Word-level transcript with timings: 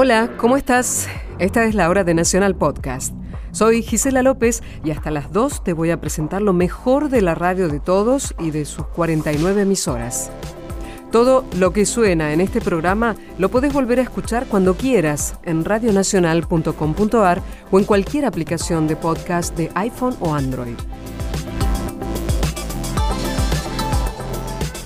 Hola, 0.00 0.30
¿cómo 0.36 0.56
estás? 0.56 1.08
Esta 1.40 1.64
es 1.64 1.74
la 1.74 1.88
hora 1.88 2.04
de 2.04 2.14
Nacional 2.14 2.54
Podcast. 2.54 3.12
Soy 3.58 3.82
Gisela 3.82 4.22
López 4.22 4.62
y 4.84 4.92
hasta 4.92 5.10
las 5.10 5.32
2 5.32 5.64
te 5.64 5.72
voy 5.72 5.90
a 5.90 6.00
presentar 6.00 6.40
lo 6.42 6.52
mejor 6.52 7.08
de 7.08 7.22
la 7.22 7.34
radio 7.34 7.66
de 7.66 7.80
todos 7.80 8.32
y 8.38 8.52
de 8.52 8.64
sus 8.64 8.86
49 8.86 9.62
emisoras. 9.62 10.30
Todo 11.10 11.44
lo 11.56 11.72
que 11.72 11.84
suena 11.84 12.32
en 12.32 12.40
este 12.40 12.60
programa 12.60 13.16
lo 13.36 13.48
puedes 13.48 13.72
volver 13.72 13.98
a 13.98 14.02
escuchar 14.02 14.46
cuando 14.46 14.76
quieras 14.76 15.40
en 15.42 15.64
radionacional.com.ar 15.64 17.42
o 17.72 17.78
en 17.80 17.84
cualquier 17.84 18.26
aplicación 18.26 18.86
de 18.86 18.94
podcast 18.94 19.56
de 19.56 19.72
iPhone 19.74 20.14
o 20.20 20.36
Android. 20.36 20.76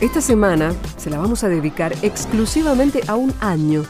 Esta 0.01 0.23
semana 0.23 0.73
se 0.97 1.11
la 1.11 1.19
vamos 1.19 1.45
a 1.45 1.51
dedicar 1.51 1.93
exclusivamente 2.01 3.03
a 3.07 3.17
un 3.17 3.35
año 3.41 3.85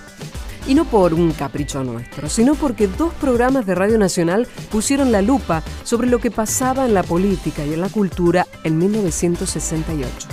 y 0.67 0.75
no 0.75 0.85
por 0.85 1.15
un 1.15 1.33
capricho 1.33 1.83
nuestro, 1.85 2.29
sino 2.29 2.55
porque 2.55 2.87
dos 2.87 3.13
programas 3.15 3.67
de 3.67 3.75
Radio 3.75 3.99
Nacional 3.99 4.47
pusieron 4.71 5.13
la 5.13 5.23
lupa 5.23 5.63
sobre 5.85 6.09
lo 6.09 6.19
que 6.19 6.31
pasaba 6.31 6.85
en 6.85 6.95
la 6.95 7.03
política 7.03 7.65
y 7.65 7.75
en 7.75 7.81
la 7.81 7.89
cultura 7.89 8.47
en 8.65 8.79
1968. 8.79 10.29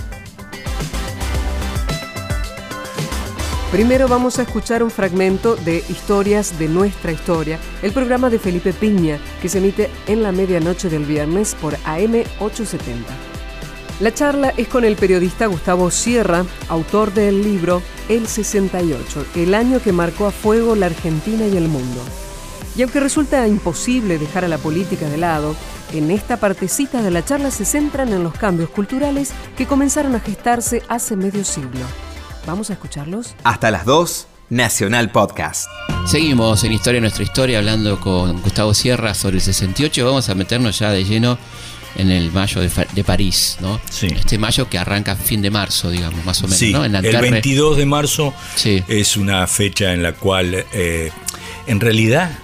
Primero 3.72 4.08
vamos 4.08 4.40
a 4.40 4.42
escuchar 4.42 4.82
un 4.82 4.90
fragmento 4.90 5.54
de 5.54 5.84
Historias 5.88 6.58
de 6.58 6.68
nuestra 6.68 7.12
historia, 7.12 7.56
el 7.82 7.92
programa 7.92 8.28
de 8.28 8.40
Felipe 8.40 8.72
Piña, 8.72 9.20
que 9.40 9.48
se 9.48 9.58
emite 9.58 9.88
en 10.08 10.24
la 10.24 10.32
medianoche 10.32 10.88
del 10.88 11.04
viernes 11.04 11.54
por 11.54 11.76
AM 11.84 12.24
870. 12.40 13.29
La 14.00 14.14
charla 14.14 14.54
es 14.56 14.66
con 14.66 14.86
el 14.86 14.96
periodista 14.96 15.44
Gustavo 15.44 15.90
Sierra, 15.90 16.46
autor 16.70 17.12
del 17.12 17.42
libro 17.42 17.82
El 18.08 18.26
68, 18.26 19.26
el 19.36 19.54
año 19.54 19.78
que 19.82 19.92
marcó 19.92 20.26
a 20.26 20.30
fuego 20.30 20.74
la 20.74 20.86
Argentina 20.86 21.46
y 21.46 21.58
el 21.58 21.68
mundo. 21.68 22.00
Y 22.74 22.80
aunque 22.80 22.98
resulta 22.98 23.46
imposible 23.46 24.16
dejar 24.16 24.46
a 24.46 24.48
la 24.48 24.56
política 24.56 25.06
de 25.06 25.18
lado, 25.18 25.54
en 25.92 26.10
esta 26.10 26.38
partecita 26.38 27.02
de 27.02 27.10
la 27.10 27.26
charla 27.26 27.50
se 27.50 27.66
centran 27.66 28.10
en 28.14 28.22
los 28.22 28.32
cambios 28.32 28.70
culturales 28.70 29.32
que 29.54 29.66
comenzaron 29.66 30.14
a 30.14 30.20
gestarse 30.20 30.82
hace 30.88 31.14
medio 31.14 31.44
siglo. 31.44 31.84
¿Vamos 32.46 32.70
a 32.70 32.72
escucharlos? 32.72 33.34
Hasta 33.44 33.70
las 33.70 33.84
2, 33.84 34.26
Nacional 34.48 35.12
Podcast. 35.12 35.68
Seguimos 36.06 36.64
en 36.64 36.72
Historia 36.72 37.02
Nuestra 37.02 37.22
Historia 37.22 37.58
hablando 37.58 38.00
con 38.00 38.40
Gustavo 38.40 38.72
Sierra 38.72 39.12
sobre 39.12 39.36
el 39.36 39.42
68. 39.42 40.06
Vamos 40.06 40.30
a 40.30 40.34
meternos 40.34 40.78
ya 40.78 40.90
de 40.90 41.04
lleno 41.04 41.38
en 41.96 42.10
el 42.10 42.30
mayo 42.32 42.60
de, 42.60 43.04
París, 43.04 43.56
¿no? 43.60 43.80
Sí. 43.90 44.06
Este 44.06 44.38
mayo 44.38 44.68
que 44.68 44.78
arranca 44.78 45.16
fin 45.16 45.42
de 45.42 45.50
marzo, 45.50 45.90
digamos, 45.90 46.24
más 46.24 46.40
o 46.42 46.44
menos, 46.44 46.58
sí. 46.58 46.72
¿no? 46.72 46.84
En 46.84 46.94
el 46.94 47.02
22 47.02 47.76
de 47.76 47.86
marzo 47.86 48.34
sí. 48.54 48.82
es 48.88 49.16
una 49.16 49.46
fecha 49.46 49.92
en 49.92 50.02
la 50.02 50.12
cual, 50.12 50.64
eh, 50.72 51.10
en 51.66 51.80
realidad, 51.80 52.38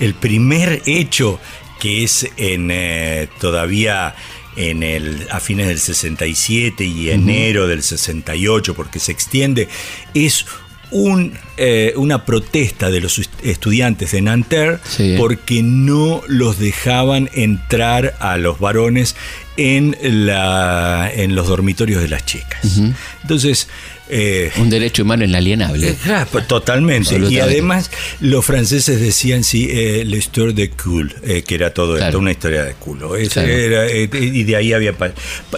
el 0.00 0.14
primer 0.14 0.82
hecho 0.86 1.38
que 1.78 2.04
es 2.04 2.28
en 2.36 2.70
eh, 2.70 3.28
todavía 3.40 4.14
en 4.56 4.82
el, 4.82 5.26
a 5.30 5.40
fines 5.40 5.66
del 5.66 5.78
67 5.78 6.84
y 6.84 7.10
enero 7.10 7.66
del 7.66 7.82
68, 7.82 8.74
porque 8.74 9.00
se 9.00 9.12
extiende, 9.12 9.68
es 10.14 10.46
un, 10.94 11.32
eh, 11.56 11.92
una 11.96 12.24
protesta 12.24 12.88
de 12.88 13.00
los 13.00 13.20
estudiantes 13.42 14.12
de 14.12 14.22
Nanterre 14.22 14.78
Sí. 14.88 15.16
porque 15.18 15.60
no 15.62 16.22
los 16.28 16.58
dejaban 16.60 17.28
entrar 17.34 18.14
a 18.20 18.36
los 18.38 18.60
varones 18.60 19.16
en, 19.56 19.96
la, 20.00 21.10
en 21.12 21.34
los 21.34 21.48
dormitorios 21.48 22.00
de 22.00 22.08
las 22.08 22.24
chicas. 22.24 22.80
Entonces, 23.22 23.68
eh, 24.08 24.50
Un 24.58 24.68
derecho 24.70 25.02
humano 25.02 25.24
inalienable. 25.24 25.90
eh, 25.90 25.96
claro, 26.02 26.28
pues, 26.30 26.46
totalmente. 26.46 27.16
Y 27.30 27.38
además 27.38 27.90
los 28.20 28.44
franceses 28.44 29.00
decían 29.00 29.44
sí, 29.44 29.66
eh, 29.70 30.04
la 30.06 30.16
historia 30.16 30.54
de 30.54 30.70
eh, 31.22 31.42
que 31.42 31.54
era 31.54 31.72
todo 31.72 31.92
Claro. 31.94 32.06
esto, 32.06 32.18
una 32.18 32.30
historia 32.32 32.64
de 32.64 32.74
culo. 32.74 33.16
Ese 33.16 33.30
Claro. 33.44 33.48
era, 33.52 33.90
y 33.90 34.42
de 34.44 34.56
ahí 34.56 34.72
había 34.72 34.94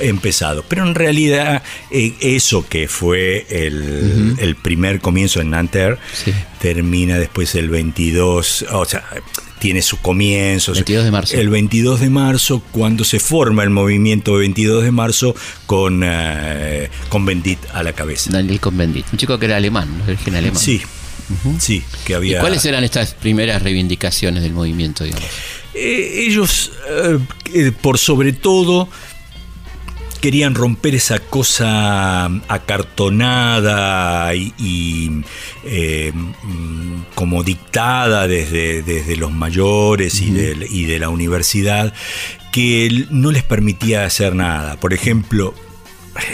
empezado. 0.01 0.65
Pero 0.69 0.87
en 0.87 0.95
realidad 0.95 1.63
eso 1.91 2.67
que 2.69 2.89
fue 2.89 3.47
el, 3.51 4.37
el 4.39 4.57
primer 4.57 5.01
comienzo 5.01 5.41
en 5.41 5.51
Nanterre, 5.51 5.99
Sí. 6.13 6.33
termina 6.61 7.19
después 7.19 7.55
el 7.55 7.69
22, 7.69 8.67
o 8.71 8.85
sea, 8.85 9.05
tiene 9.59 9.83
su 9.83 9.99
comienzo. 9.99 10.73
22 10.73 11.05
de 11.05 11.11
marzo. 11.11 11.37
El 11.37 11.49
22 11.49 12.01
de 12.01 12.11
marzo, 12.11 12.63
cuando 12.73 13.05
se 13.05 13.19
forma 13.21 13.63
el 13.63 13.71
movimiento 13.71 14.35
22 14.35 14.85
de 14.85 14.91
marzo 14.93 15.35
con, 15.67 16.03
eh, 16.05 16.91
con 17.09 17.25
Bendit 17.25 17.59
a 17.73 17.83
la 17.83 17.93
cabeza. 17.93 18.31
Daniel 18.33 18.61
Cohn-Bendit, 18.61 19.07
un 19.13 19.19
chico 19.19 19.39
que 19.39 19.47
era 19.47 19.57
alemán, 19.57 19.99
¿no? 19.99 20.05
origen 20.05 20.35
alemán. 20.37 20.61
Sí, 20.61 20.83
sí, 21.59 21.83
que 22.05 22.13
¿Y 22.13 22.17
había. 22.17 22.41
cuáles 22.41 22.65
eran 22.65 22.85
estas 22.85 23.15
primeras 23.15 23.63
reivindicaciones 23.63 24.43
del 24.43 24.53
movimiento, 24.53 25.05
digamos? 25.05 25.27
Eh, 25.79 26.25
ellos, 26.27 26.73
eh, 26.89 27.19
eh, 27.53 27.73
por 27.73 27.99
sobre 27.99 28.33
todo, 28.33 28.89
querían 30.19 30.55
romper 30.55 30.95
esa 30.95 31.19
cosa 31.19 32.27
acartonada 32.49 34.35
y, 34.35 34.53
y, 34.59 35.25
eh, 35.65 36.13
como 37.15 37.43
dictada 37.43 38.27
desde, 38.29 38.83
desde 38.83 39.17
los 39.17 39.33
mayores 39.33 40.21
y 40.21 40.85
de 40.85 40.99
la 40.99 41.09
universidad, 41.09 41.93
que 42.53 43.07
no 43.11 43.31
les 43.31 43.43
permitía 43.43 44.05
hacer 44.05 44.35
nada. 44.35 44.77
Por 44.77 44.95
ejemplo, 44.95 45.55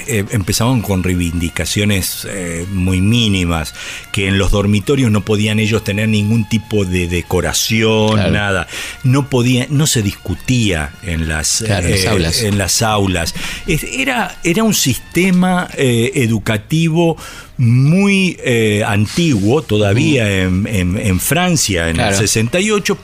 eh, 0.06 0.24
empezaban 0.30 0.82
con 0.82 1.02
reivindicaciones 1.02 2.26
eh, 2.30 2.66
muy 2.72 3.00
mínimas, 3.00 3.74
que 4.12 4.28
en 4.28 4.38
los 4.38 4.50
dormitorios 4.50 5.10
no 5.10 5.24
podían 5.24 5.58
ellos 5.60 5.84
tener 5.84 6.08
ningún 6.08 6.48
tipo 6.48 6.84
de 6.84 7.08
decoración, 7.08 8.14
Claro. 8.14 8.30
nada. 8.30 8.68
No 9.04 9.28
podía, 9.28 9.66
no 9.70 9.86
se 9.86 10.02
discutía 10.02 10.92
en 11.02 11.28
las, 11.28 11.62
Claro, 11.66 11.88
las 11.88 12.06
aulas. 12.06 12.42
en 12.42 12.58
las 12.58 12.82
aulas. 12.82 13.34
Era, 13.66 14.36
era 14.44 14.62
un 14.64 14.74
sistema 14.74 15.68
eh, 15.76 16.10
educativo 16.14 17.16
muy 17.58 18.36
eh, 18.44 18.82
antiguo, 18.86 19.62
todavía 19.62 20.42
en, 20.42 20.66
en- 20.66 20.98
en 20.98 21.20
Francia, 21.20 21.88
en 21.88 21.94
Claro. 21.96 22.10
el 22.12 22.16
68, 22.16 22.98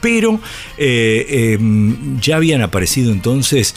pero 0.00 0.38
eh, 0.78 1.26
eh, 1.28 1.58
ya 2.20 2.36
habían 2.36 2.62
aparecido 2.62 3.10
entonces 3.12 3.74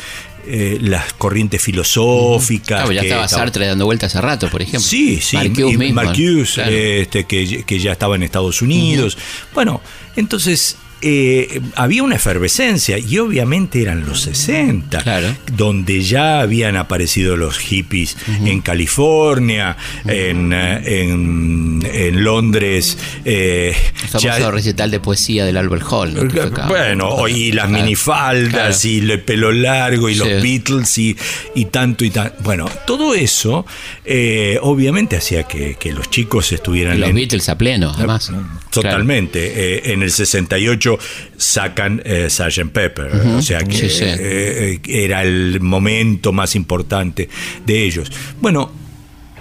eh, 0.52 0.78
las 0.82 1.14
corrientes 1.14 1.62
filosóficas. 1.62 2.80
Claro, 2.80 2.92
ya 2.92 3.02
que 3.02 3.08
estaba 3.08 3.28
Sartre 3.28 3.68
dando 3.68 3.86
vueltas 3.86 4.16
hace 4.16 4.22
rato, 4.22 4.50
por 4.50 4.62
ejemplo. 4.62 4.82
Sí, 4.82 5.20
sí, 5.22 5.38
Marcuse 5.38 5.78
mismo. 5.78 6.02
Marcuse, 6.02 6.54
claro. 6.56 6.72
este, 6.72 7.26
que, 7.26 7.64
que 7.64 7.80
ya 7.80 7.92
estaba 7.92 8.16
en 8.16 8.24
Estados 8.24 8.62
Unidos. 8.62 9.18
Bueno, 9.54 9.82
entonces 10.16 10.78
eh, 11.02 11.62
había 11.76 12.04
una 12.04 12.16
efervescencia 12.16 12.98
y 12.98 13.18
obviamente 13.20 13.82
eran 13.82 14.06
los 14.06 14.22
60, 14.22 15.02
Claro. 15.02 15.28
donde 15.56 16.02
ya 16.02 16.42
habían 16.42 16.76
aparecido 16.78 17.38
los 17.38 17.58
hippies 17.58 18.18
en 18.46 18.62
California, 18.62 19.78
en, 20.06 20.52
eh, 20.54 21.02
en, 21.04 21.88
en 21.92 22.24
Londres. 22.24 22.98
eh, 23.26 23.74
El 24.04 24.08
famoso 24.10 24.28
ya- 24.40 24.52
recital 24.52 24.92
de 24.92 25.00
poesía 25.00 25.46
del 25.46 25.58
Albert 25.58 25.84
Hall. 25.90 26.14
¿no? 26.14 26.22
Que 26.24 26.30
fue 26.30 26.44
acá. 26.44 26.68
bueno, 26.68 27.28
y 27.28 27.52
las 27.52 27.68
Claro. 27.68 27.84
minifaldas 27.84 28.52
Claro. 28.82 28.96
y 28.96 28.98
el 29.12 29.22
pelo 29.22 29.52
largo 29.52 30.10
y 30.10 30.16
los. 30.16 30.28
Beatles 30.42 30.98
y, 30.98 31.16
y 31.56 31.66
tanto 31.66 32.06
y 32.06 32.10
tanto. 32.12 32.36
Bueno, 32.44 32.70
todo 32.88 33.14
eso 33.14 33.66
eh, 34.06 34.58
obviamente 34.62 35.18
hacía 35.18 35.44
que, 35.44 35.76
que 35.80 35.92
los 35.92 36.10
chicos 36.10 36.52
Y 36.52 36.56
estuvieran 36.56 37.00
los 37.00 37.10
en- 37.10 37.16
Beatles 37.16 37.50
a 37.50 37.58
pleno, 37.58 37.92
además. 37.96 38.32
Totalmente. 38.72 39.76
Eh, 39.78 39.94
en 39.94 40.04
el 40.04 40.12
68 40.12 40.89
sacan 41.38 42.02
eh, 42.06 42.28
Sgt. 42.30 42.70
Pepper. 42.72 43.12
O 43.38 43.42
sea 43.42 43.60
que 43.60 43.76
Sí, 43.78 43.90
sí. 43.90 44.04
eh, 44.06 44.80
era 44.88 45.22
el 45.24 45.60
momento 45.62 46.32
más 46.32 46.56
importante 46.56 47.28
de 47.66 47.84
ellos. 47.84 48.12
Bueno, 48.42 48.72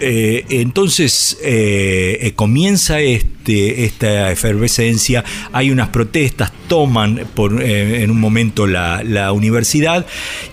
eh, 0.00 0.44
entonces 0.50 1.38
eh, 1.42 2.32
comienza 2.36 3.00
este, 3.00 3.26
este, 3.48 3.84
esta 3.84 4.30
efervescencia, 4.30 5.24
hay 5.52 5.70
unas 5.70 5.88
protestas, 5.88 6.52
toman 6.68 7.22
por, 7.34 7.62
eh, 7.62 8.02
en 8.02 8.10
un 8.10 8.20
momento 8.20 8.66
la, 8.66 9.02
la 9.02 9.32
universidad 9.32 10.06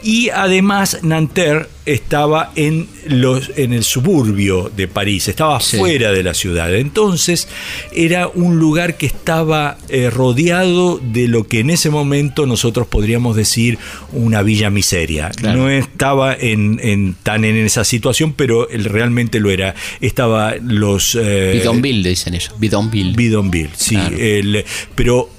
y 0.04 0.30
además 0.30 1.00
Nanterre 1.04 1.68
estaba 1.86 2.52
en, 2.56 2.88
los, 3.08 3.52
en 3.58 3.72
el 3.72 3.84
suburbio 3.84 4.72
de 4.76 4.88
París, 4.88 5.28
estaba 5.28 5.60
Sí. 5.60 5.78
fuera 5.78 6.12
de 6.12 6.24
la 6.24 6.34
ciudad. 6.34 6.74
Entonces 6.76 7.48
era 7.94 8.28
un 8.28 8.58
lugar 8.58 8.98
que 8.98 9.06
estaba 9.06 9.78
eh, 9.90 10.10
rodeado 10.10 11.00
de 11.00 11.28
lo 11.28 11.44
que 11.48 11.60
en 11.60 11.70
ese 11.70 11.92
momento 11.92 12.48
nosotros 12.48 12.88
podríamos 12.88 13.36
decir 13.36 13.78
una 14.14 14.42
villa 14.42 14.72
miseria. 14.72 15.30
Claro. 15.30 15.60
No 15.60 15.70
estaba 15.70 16.34
en, 16.34 16.80
en- 16.82 17.16
tan 17.22 17.46
en 17.46 17.56
esa 17.58 17.84
situación, 17.84 18.34
pero 18.34 18.68
él 18.70 18.86
realmente 18.86 19.40
lo 19.40 19.52
era. 19.52 19.76
Estaba 20.02 20.56
los... 20.56 21.16
eh, 21.22 21.52
Bidonville, 21.60 22.10
dicen 22.10 22.34
ellos. 22.34 22.52
Bidonville. 22.90 23.16
Bidonville, 23.16 23.70
sí. 23.76 23.96
Claro. 23.96 24.18
el- 24.18 24.66
pero 24.96 25.30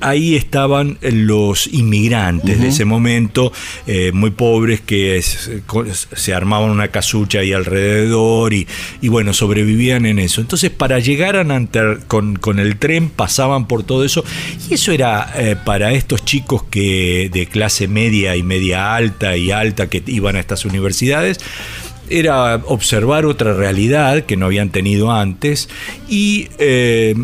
ahí 0.00 0.34
estaban 0.34 0.98
los 1.00 1.68
inmigrantes 1.68 2.60
de 2.60 2.68
ese 2.68 2.84
momento, 2.84 3.52
eh, 3.86 4.10
muy 4.12 4.30
pobres, 4.30 4.80
que 4.80 5.22
se 5.22 6.34
armaban 6.34 6.70
una 6.70 6.88
casucha 6.88 7.38
ahí 7.38 7.52
alrededor 7.52 8.52
y, 8.52 8.66
y 9.00 9.06
bueno, 9.06 9.32
sobrevivían 9.32 10.04
en 10.06 10.18
eso. 10.18 10.40
Entonces, 10.40 10.70
para 10.70 10.98
llegar 10.98 11.36
a 11.36 11.44
Nanterre 11.44 11.98
con, 12.08 12.34
con 12.34 12.58
el 12.58 12.78
tren 12.78 13.10
pasaban 13.10 13.68
por 13.68 13.84
todo 13.84 14.04
eso 14.04 14.24
y 14.68 14.74
eso 14.74 14.90
era 14.90 15.32
eh, 15.36 15.54
para 15.64 15.92
estos 15.92 16.24
chicos 16.24 16.64
que 16.64 17.30
de 17.32 17.46
clase 17.46 17.86
media 17.86 18.34
y 18.34 18.42
media 18.42 18.92
alta 18.96 19.36
y 19.36 19.52
alta 19.52 19.88
que 19.88 20.02
iban 20.08 20.34
a 20.34 20.40
estas 20.40 20.64
universidades, 20.64 21.38
era 22.10 22.56
observar 22.66 23.26
otra 23.26 23.52
realidad 23.54 24.24
que 24.24 24.36
no 24.36 24.46
habían 24.46 24.70
tenido 24.70 25.10
antes 25.12 25.68
y 26.08 26.48
eh, 26.58 27.14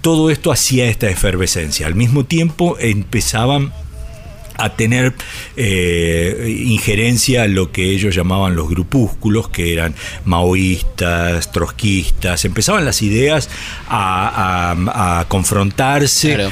todo 0.00 0.30
esto 0.30 0.50
hacía 0.52 0.86
esta 0.88 1.08
efervescencia. 1.08 1.86
Al 1.86 1.94
mismo 1.94 2.24
tiempo 2.24 2.76
empezaban 2.78 3.72
a 4.56 4.76
tener 4.76 5.14
eh, 5.56 6.62
injerencia 6.68 7.44
en 7.44 7.56
lo 7.56 7.72
que 7.72 7.90
ellos 7.90 8.14
llamaban 8.14 8.54
los 8.54 8.68
grupúsculos, 8.68 9.48
que 9.48 9.72
eran 9.72 9.94
maoístas, 10.24 11.50
trotskistas, 11.50 12.44
empezaban 12.44 12.84
las 12.84 13.02
ideas 13.02 13.48
a, 13.88 14.70
a- 14.72 15.20
a 15.20 15.24
confrontarse. 15.28 16.34
Claro. 16.34 16.50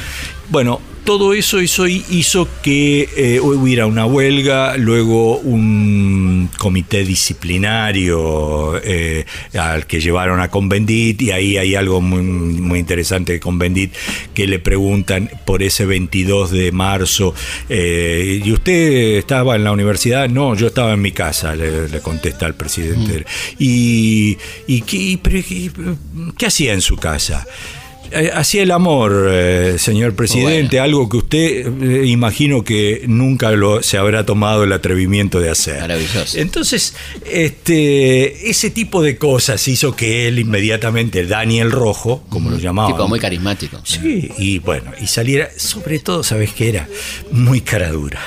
Bueno, 0.49 0.81
todo 1.05 1.35
eso 1.35 1.61
hizo, 1.61 1.87
hizo 1.89 2.49
que 2.63 3.09
eh, 3.17 3.41
hubiera 3.41 3.87
una 3.87 4.07
huelga, 4.07 4.77
luego 4.77 5.39
un 5.39 6.49
comité 6.59 7.05
disciplinario 7.05 8.81
eh, 8.85 9.25
al 9.59 9.87
que 9.87 10.01
llevaron 10.01 10.41
a 10.41 10.49
Convendit 10.49 11.21
y 11.23 11.31
ahí 11.33 11.57
hay 11.57 11.75
algo 11.75 12.01
muy, 12.01 12.23
muy 12.23 12.79
interesante 12.79 13.33
de 13.33 13.41
Convendit 13.41 13.93
que 14.35 14.47
le 14.47 14.59
preguntan 14.59 15.29
por 15.45 15.63
ese 15.63 15.87
22 15.87 16.51
de 16.51 16.73
marzo, 16.73 17.35
eh, 17.69 18.41
¿y 18.45 18.53
usted 18.53 19.17
estaba 19.19 19.57
en 19.57 19.65
la 19.65 19.73
universidad? 19.73 20.29
No, 20.29 20.55
yo 20.55 20.69
estaba 20.69 20.93
en 20.93 21.03
mi 21.03 21.13
casa, 21.13 21.55
le, 21.57 21.89
le 21.89 22.01
contesta 22.01 22.47
el 22.47 22.55
presidente. 22.55 23.25
¿Y, 23.59 24.37
y, 24.67 24.81
qué, 24.83 24.97
y- 24.97 25.17
pero 25.17 25.41
qué- 25.47 25.71
qué 26.39 26.47
hacía 26.47 26.73
en 26.75 26.81
su 26.81 26.97
casa? 26.97 27.47
Eh, 28.15 28.31
Hacía 28.35 28.63
el 28.63 28.71
amor, 28.71 29.29
eh, 29.31 29.77
señor 29.79 30.15
presidente, 30.15 30.79
algo 30.81 31.09
que 31.09 31.17
usted 31.17 31.83
eh, 31.83 32.07
imagino 32.07 32.63
que 32.63 33.05
nunca 33.07 33.51
lo, 33.53 33.83
se 33.83 33.97
habrá 33.97 34.27
tomado 34.27 34.65
el 34.65 34.73
atrevimiento 34.73 35.41
de 35.41 35.51
hacer. 35.51 35.81
Maravilloso. 35.81 36.39
Entonces, 36.39 36.95
este, 37.31 38.51
ese 38.51 38.71
tipo 38.71 39.03
de 39.03 39.17
cosas 39.17 39.67
hizo 39.69 39.97
que 39.97 40.29
él 40.29 40.39
inmediatamente, 40.39 41.27
Daniel 41.27 41.71
Rojo, 41.71 42.23
como 42.29 42.51
lo 42.51 42.59
llamaban, 42.59 42.93
Tipo 42.93 43.09
muy 43.09 43.19
carismático. 43.19 43.81
Sí, 43.85 44.31
y 44.39 44.59
bueno, 44.59 44.93
y 45.01 45.07
saliera, 45.07 45.49
sobre 45.57 45.99
todo, 45.99 46.23
¿sabes 46.23 46.53
qué 46.53 46.69
era? 46.69 46.89
Muy 47.31 47.61
cara 47.63 47.91
dura. 47.91 48.21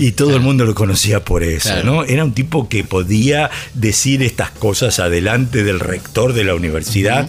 Y 0.00 0.12
todo 0.12 0.34
el 0.34 0.40
mundo 0.42 0.64
lo 0.64 0.74
conocía 0.74 1.24
por 1.24 1.42
eso, 1.44 1.68
Claro. 1.68 1.84
¿no? 1.84 2.04
Era 2.04 2.24
un 2.24 2.32
tipo 2.32 2.68
que 2.68 2.82
podía 2.84 3.50
decir 3.74 4.22
estas 4.22 4.50
cosas 4.50 4.98
adelante 4.98 5.62
del 5.62 5.80
rector 5.80 6.32
de 6.32 6.44
la 6.44 6.54
universidad 6.54 7.28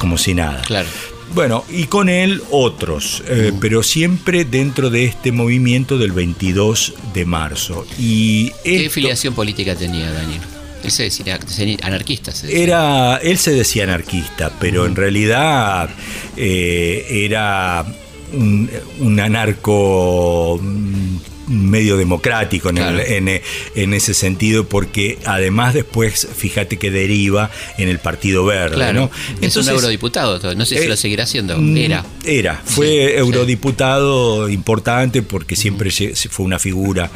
como 0.00 0.16
si 0.16 0.32
nada. 0.32 0.62
Claro. 0.62 0.88
Bueno, 1.34 1.64
y 1.70 1.84
con 1.84 2.08
él 2.08 2.42
otros, 2.50 3.22
eh, 3.28 3.52
pero 3.60 3.82
siempre 3.82 4.44
dentro 4.46 4.88
de 4.88 5.04
este 5.04 5.30
movimiento 5.30 5.98
del 5.98 6.10
22 6.10 6.94
de 7.12 7.24
marzo. 7.26 7.86
Y 7.98 8.50
¿Qué 8.64 8.88
filiación 8.90 9.34
política 9.34 9.76
tenía 9.76 10.10
Daniel? 10.10 10.40
Él 10.82 10.90
se 10.90 11.04
decía 11.04 11.38
anarquista. 11.82 12.32
se 12.32 12.46
decía. 12.46 12.62
Era, 12.62 13.16
él 13.18 13.36
se 13.36 13.52
decía 13.52 13.84
anarquista, 13.84 14.50
pero 14.58 14.86
en 14.86 14.96
realidad 14.96 15.90
eh, 16.36 17.06
era 17.10 17.84
un, 18.32 18.70
un 19.00 19.20
anarco 19.20 20.58
mm, 20.60 21.16
medio 21.50 21.96
democrático 21.96 22.70
en, 22.70 22.78
el- 22.78 22.94
Claro. 22.94 23.02
en- 23.06 23.40
en 23.74 23.94
ese 23.94 24.14
sentido, 24.14 24.68
porque 24.68 25.18
además 25.24 25.74
después, 25.74 26.28
fíjate 26.34 26.78
que 26.78 26.90
deriva 26.90 27.50
en 27.76 27.88
el 27.88 27.98
Partido 27.98 28.44
Verde. 28.44 28.76
Claro. 28.76 29.10
¿no? 29.40 29.46
es 29.46 29.56
un 29.56 29.68
eurodiputado. 29.68 30.38
No 30.54 30.64
sé 30.64 30.78
si 30.78 30.84
eh, 30.84 30.88
lo 30.88 30.96
seguirá 30.96 31.24
haciendo. 31.24 31.58
Mm, 31.58 31.76
Era. 31.76 32.04
Era, 32.24 32.62
fue 32.64 32.86
Sí, 32.86 32.92
sí. 32.92 33.18
eurodiputado 33.18 34.48
importante 34.48 35.22
porque 35.22 35.56
siempre 35.56 35.90
fue 35.90 36.46
una 36.46 36.58
figura, 36.58 37.10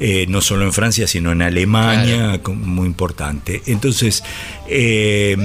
eh, 0.00 0.26
no 0.28 0.40
solo 0.40 0.64
en 0.64 0.72
Francia, 0.72 1.06
sino 1.06 1.32
en 1.32 1.42
Alemania, 1.42 2.40
con- 2.42 2.60
muy 2.68 2.86
importante. 2.86 3.62
Entonces, 3.66 4.22
eh, 4.68 5.36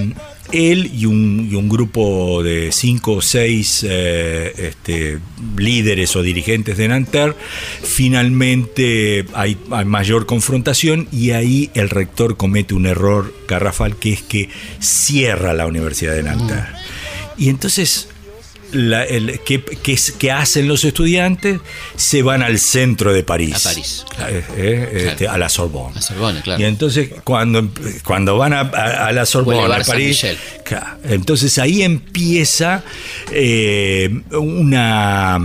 él 0.52 0.92
y 0.94 1.06
un, 1.06 1.48
y 1.52 1.56
un 1.56 1.70
grupo 1.70 2.44
de 2.44 2.72
cinco 2.72 3.14
o 3.14 3.22
seis 3.22 3.86
eh, 3.88 4.54
este, 4.58 5.20
líderes 5.58 6.16
o 6.16 6.22
dirigentes 6.22 6.78
de 6.78 6.88
Nanterre, 6.88 7.36
finalmente 7.82 9.26
hay, 9.34 9.58
hay 9.72 9.86
mayor 9.86 10.26
confrontación 10.26 11.08
y 11.12 11.32
ahí 11.32 11.72
el 11.74 11.90
rector 11.90 12.38
comete 12.38 12.74
un 12.74 12.86
error 12.86 13.34
garrafal 13.48 13.96
que 13.96 14.14
es 14.14 14.22
que 14.22 14.50
cierra 14.80 15.54
la 15.54 15.66
Universidad 15.66 16.14
de 16.14 16.24
Nanterre. 16.24 16.70
Y 17.38 17.50
entonces, 17.50 18.10
la- 18.74 19.04
el- 19.06 19.40
¿qué, 19.46 19.62
qué 19.62 19.94
es- 19.94 20.12
qué 20.12 20.32
hacen 20.32 20.68
los 20.68 20.84
estudiantes? 20.84 21.60
Se 21.96 22.22
van 22.24 22.42
al 22.44 22.60
centro 22.60 23.14
de 23.14 23.24
París. 23.24 23.56
A 23.66 23.70
París, 23.70 24.06
claro. 24.16 24.36
Eh, 24.38 24.44
eh, 24.58 24.88
Claro. 24.92 25.10
este, 25.12 25.28
a 25.28 25.38
la 25.38 25.50
Sorbonne. 25.50 25.98
A 25.98 26.02
Sorbonne, 26.02 26.42
claro. 26.42 26.62
Y 26.62 26.66
entonces, 26.66 27.10
cuando, 27.24 27.70
cuando 28.04 28.38
van 28.38 28.54
a, 28.54 28.60
a- 28.62 29.08
a 29.08 29.12
la 29.12 29.26
Sorbonne, 29.26 29.74
a 29.74 29.84
París, 29.84 30.26
claro, 30.66 30.98
entonces 31.06 31.58
ahí 31.60 31.82
empieza 31.84 32.84
eh, 33.32 34.22
una 34.32 35.40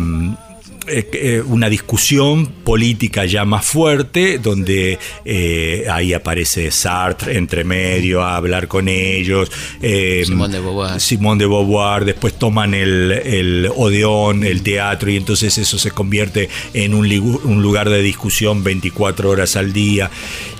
eh, 0.90 1.08
eh, 1.12 1.42
una 1.46 1.68
discusión 1.68 2.46
política 2.64 3.24
ya 3.24 3.44
más 3.44 3.64
fuerte, 3.64 4.38
donde 4.38 4.98
eh, 5.24 5.86
ahí 5.90 6.12
aparece 6.12 6.70
Sartre 6.70 7.36
entre 7.36 7.64
medio 7.64 8.22
a 8.22 8.36
hablar 8.36 8.68
con 8.68 8.88
ellos. 8.88 9.50
eh, 9.82 10.22
Simone 10.24 10.54
de 10.56 10.60
Beauvoir. 10.60 11.00
Simón 11.00 11.38
de 11.38 11.46
Beauvoir, 11.46 12.04
después 12.04 12.34
toman 12.38 12.74
el, 12.74 13.12
el 13.12 13.70
Odeón, 13.74 14.44
el 14.44 14.62
teatro, 14.62 15.10
y 15.10 15.16
entonces 15.16 15.56
eso 15.58 15.78
se 15.78 15.90
convierte 15.90 16.48
en 16.74 16.94
un 16.94 17.62
lugar 17.62 17.88
de 17.88 18.02
discusión 18.02 18.62
24 18.64 19.30
horas 19.30 19.56
al 19.56 19.72
día. 19.72 20.10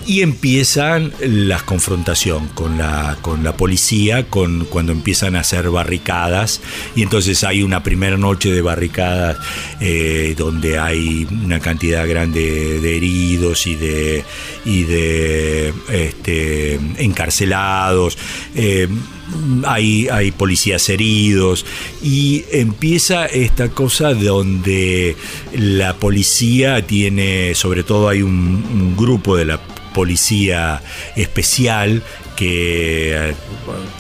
Y 0.09 0.23
empiezan 0.23 1.13
las 1.21 1.63
confrontación 1.65 2.49
con 2.55 2.79
la, 2.79 3.19
con 3.21 3.45
la 3.45 3.59
policía, 3.59 4.25
con, 4.31 4.65
cuando 4.65 4.93
empiezan 4.93 5.37
a 5.37 5.41
hacer 5.41 5.69
barricadas. 5.69 6.63
Y 6.97 7.03
entonces 7.03 7.45
hay 7.45 7.63
una 7.63 7.83
primera 7.83 8.17
noche 8.17 8.51
de 8.51 8.63
barricadas 8.63 9.37
eh, 9.83 10.35
donde 10.35 10.79
hay 10.79 11.29
una 11.31 11.61
cantidad 11.61 12.09
grande 12.09 12.81
de 12.81 12.97
heridos 12.97 13.67
y 13.67 13.75
de, 13.75 14.25
y 14.65 14.85
de 14.85 15.75
este, 15.91 16.81
encarcelados. 16.97 18.17
Eh, 18.55 18.89
hay, 19.67 20.09
hay 20.09 20.31
policías 20.31 20.89
heridos 20.89 21.67
y 22.03 22.47
empieza 22.51 23.27
esta 23.27 23.69
cosa 23.69 24.15
donde 24.15 25.17
la 25.53 25.97
policía 25.97 26.87
tiene, 26.87 27.55
sobre 27.55 27.83
todo 27.83 28.09
hay 28.09 28.23
un, 28.23 28.33
un 28.33 28.97
grupo 28.97 29.37
de 29.37 29.45
la 29.45 29.61
policía 30.03 30.81
especial 31.17 32.03
que 32.37 33.31
eh, 33.31 33.35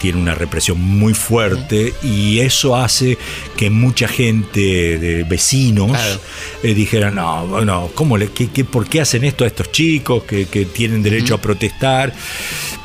tiene 0.00 0.20
una 0.20 0.34
represión 0.36 0.80
muy 0.80 1.12
fuerte 1.12 1.92
y 2.04 2.38
eso 2.38 2.76
hace 2.76 3.18
que 3.56 3.68
mucha 3.68 4.06
gente 4.06 4.60
de 4.96 5.24
vecinos 5.24 5.90
Claro. 5.90 6.20
eh, 6.62 6.74
dijeran, 6.74 7.16
no, 7.16 7.48
bueno, 7.48 7.90
¿cómo 7.96 8.16
le, 8.16 8.28
qué, 8.28 8.48
qué- 8.48 8.64
¿por 8.64 8.86
qué 8.88 9.00
hacen 9.00 9.24
esto 9.24 9.42
a 9.42 9.48
estos 9.48 9.72
chicos 9.72 10.22
que, 10.22 10.46
que 10.46 10.66
tienen 10.66 11.02
derecho 11.02 11.34
a 11.34 11.38
protestar? 11.38 12.12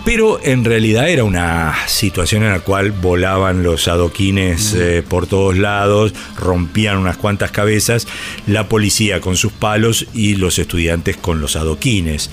Pero 0.05 0.39
en 0.43 0.65
realidad 0.65 1.07
era 1.09 1.23
una 1.23 1.75
situación 1.87 2.43
en 2.43 2.51
la 2.51 2.59
cual 2.59 2.91
volaban 2.91 3.63
los 3.63 3.87
adoquines 3.87 4.73
eh, 4.73 5.01
por 5.07 5.27
todos 5.27 5.57
lados, 5.57 6.13
rompían 6.37 6.97
unas 6.97 7.15
cuantas 7.17 7.51
cabezas, 7.51 8.07
la 8.45 8.67
policía 8.67 9.21
con 9.21 9.37
sus 9.37 9.53
palos 9.53 10.07
y 10.13 10.35
los 10.35 10.59
estudiantes 10.59 11.15
con 11.15 11.39
los 11.39 11.55
adoquines. 11.55 12.29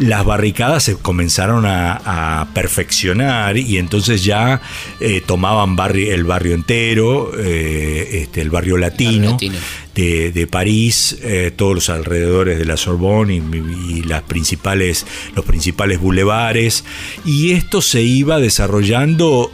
Las 0.00 0.24
barricadas 0.24 0.82
se 0.82 0.96
comenzaron 0.96 1.64
a, 1.64 2.40
a 2.40 2.48
perfeccionar 2.54 3.56
y 3.56 3.78
entonces 3.78 4.24
ya 4.24 4.60
eh, 5.00 5.22
tomaban 5.24 5.76
el 5.94 6.24
barrio 6.24 6.54
entero, 6.54 7.32
eh, 7.38 8.22
este, 8.22 8.40
el 8.40 8.50
barrio 8.50 8.78
latino, 8.78 9.36
De, 9.94 10.48
París, 10.50 11.18
eh, 11.22 11.52
todos 11.54 11.74
los 11.74 11.90
alrededores 11.90 12.58
de 12.58 12.64
la 12.64 12.76
Sorbonne 12.76 13.34
y, 13.36 14.02
las 14.02 14.22
principales, 14.22 15.06
los 15.36 15.44
principales 15.44 16.00
bulevares, 16.00 16.84
y 17.24 17.52
esto 17.52 17.82
se 17.82 18.02
iba 18.02 18.38
desarrollando 18.40 19.50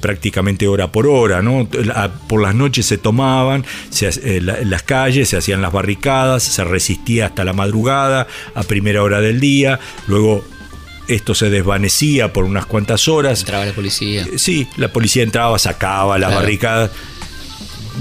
prácticamente 0.00 0.66
hora 0.66 0.92
por 0.92 1.06
hora, 1.06 1.42
¿no? 1.42 1.68
por 2.28 2.40
las 2.40 2.54
noches 2.54 2.86
se 2.86 2.96
tomaban 2.98 3.64
se, 3.90 4.40
las 4.40 4.82
calles, 4.82 5.28
se 5.28 5.36
hacían 5.36 5.62
las 5.62 5.72
barricadas, 5.72 6.42
se 6.42 6.64
resistía 6.64 7.26
hasta 7.26 7.44
la 7.44 7.52
madrugada, 7.52 8.26
a 8.54 8.62
primera 8.62 9.02
hora 9.02 9.20
del 9.20 9.40
día, 9.40 9.80
luego 10.06 10.44
esto 11.08 11.34
se 11.34 11.50
desvanecía 11.50 12.32
por 12.32 12.44
unas 12.44 12.66
cuantas 12.66 13.08
horas. 13.08 13.40
Entraba 13.40 13.66
la 13.66 13.72
policía. 13.72 14.22
Eh, 14.22 14.38
sí, 14.38 14.68
la 14.76 14.92
policía 14.92 15.22
entraba, 15.22 15.58
sacaba 15.58 16.18
las 16.18 16.34
barricadas. 16.34 16.90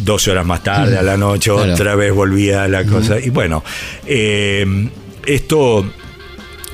12 0.04 0.32
horas 0.32 0.46
más 0.46 0.64
tarde, 0.64 0.98
a 0.98 1.04
la 1.04 1.18
noche, 1.18 1.52
otra 1.52 1.96
vez 1.96 2.14
volvía 2.14 2.68
la 2.68 2.86
cosa. 2.86 3.20
Y 3.20 3.30
bueno, 3.30 3.64
eh, 4.06 4.66
esto 5.26 5.86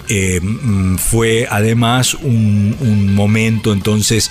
eh, 0.10 0.40
mm, 0.42 0.98
fue 0.98 1.48
además 1.50 2.14
un, 2.14 3.16
momento 3.16 3.72
entonces 3.72 4.30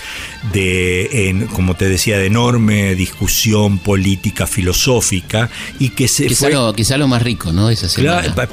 de, 0.53 1.47
como 1.53 1.75
te 1.75 1.89
decía, 1.89 2.19
de 2.19 2.27
enorme 2.27 2.95
discusión 2.95 3.79
política, 3.79 4.47
filosófica 4.47 5.51
y 5.79 5.91
que 5.91 6.09
se 6.09 6.27
quizá, 6.27 6.49
lo, 6.51 6.73
quizá 6.75 6.97
lo 6.99 7.09
más 7.09 7.23
rico, 7.23 7.53
¿no? 7.53 7.71
Esa 7.71 7.89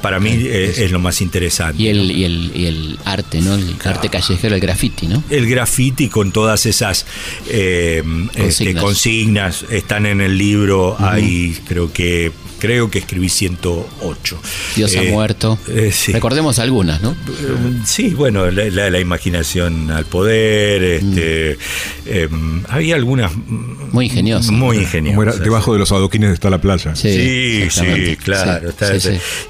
para 0.00 0.20
mí 0.20 0.30
eh, 0.30 0.74
es, 0.76 0.90
lo 0.90 0.98
más 0.98 1.20
interesante. 1.20 1.82
Y 1.82 1.88
el, 1.88 2.10
y 2.10 2.24
el, 2.66 2.98
arte, 3.04 3.40
¿no? 3.40 3.54
El 3.54 3.76
arte 3.84 4.08
callejero, 4.08 4.54
el 4.54 4.60
graffiti, 4.60 5.06
¿no? 5.06 5.22
El 5.28 5.48
graffiti 5.48 6.08
con 6.08 6.32
todas 6.32 6.66
esas 6.66 7.06
eh, 7.48 8.02
este, 8.34 8.74
consignas. 8.74 9.64
están 9.70 10.06
en 10.06 10.20
el 10.20 10.38
libro, 10.38 10.96
hay 10.98 11.58
creo 11.66 11.92
que 11.92 12.32
creo 12.62 12.88
que 12.92 13.00
escribí 13.00 13.28
108. 13.28 14.40
Dios 14.76 14.94
ha 14.94 15.02
eh, 15.02 15.10
muerto. 15.10 15.58
Eh, 15.66 15.92
Recordemos 16.12 16.60
algunas, 16.60 17.02
¿no? 17.02 17.10
Eh, 17.10 17.80
sí, 17.84 18.10
bueno, 18.10 18.48
la, 18.52 19.00
imaginación 19.00 19.90
al 19.90 20.04
poder, 20.04 20.80
este, 20.84 21.58
em, 22.06 22.62
había 22.68 22.94
algunas... 22.94 23.32
Muy 23.34 24.04
ingeniosas. 24.04 24.52
Muy 24.52 24.76
ingeniosas. 24.76 25.40
debajo 25.40 25.72
de 25.72 25.80
los 25.80 25.90
adoquines 25.90 26.32
está 26.32 26.50
la 26.50 26.60
playa. 26.60 26.94
Sí, 26.94 27.68
sí, 27.68 28.16
claro. 28.22 28.72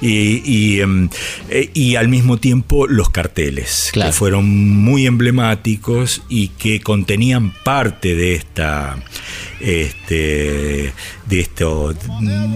y, 0.01 0.79
em, 0.79 1.07
y, 1.75 1.95
al 1.95 2.07
mismo 2.07 2.37
tiempo 2.37 2.87
los 2.87 3.11
carteles, 3.11 3.91
que 3.93 4.11
fueron 4.11 4.49
muy 4.49 5.05
emblemáticos 5.05 6.23
y 6.29 6.47
que 6.47 6.81
contenían 6.81 7.53
parte 7.63 8.15
de 8.15 8.33
esta 8.33 8.97
este, 9.63 10.93
de, 11.27 11.39
esto, 11.39 11.93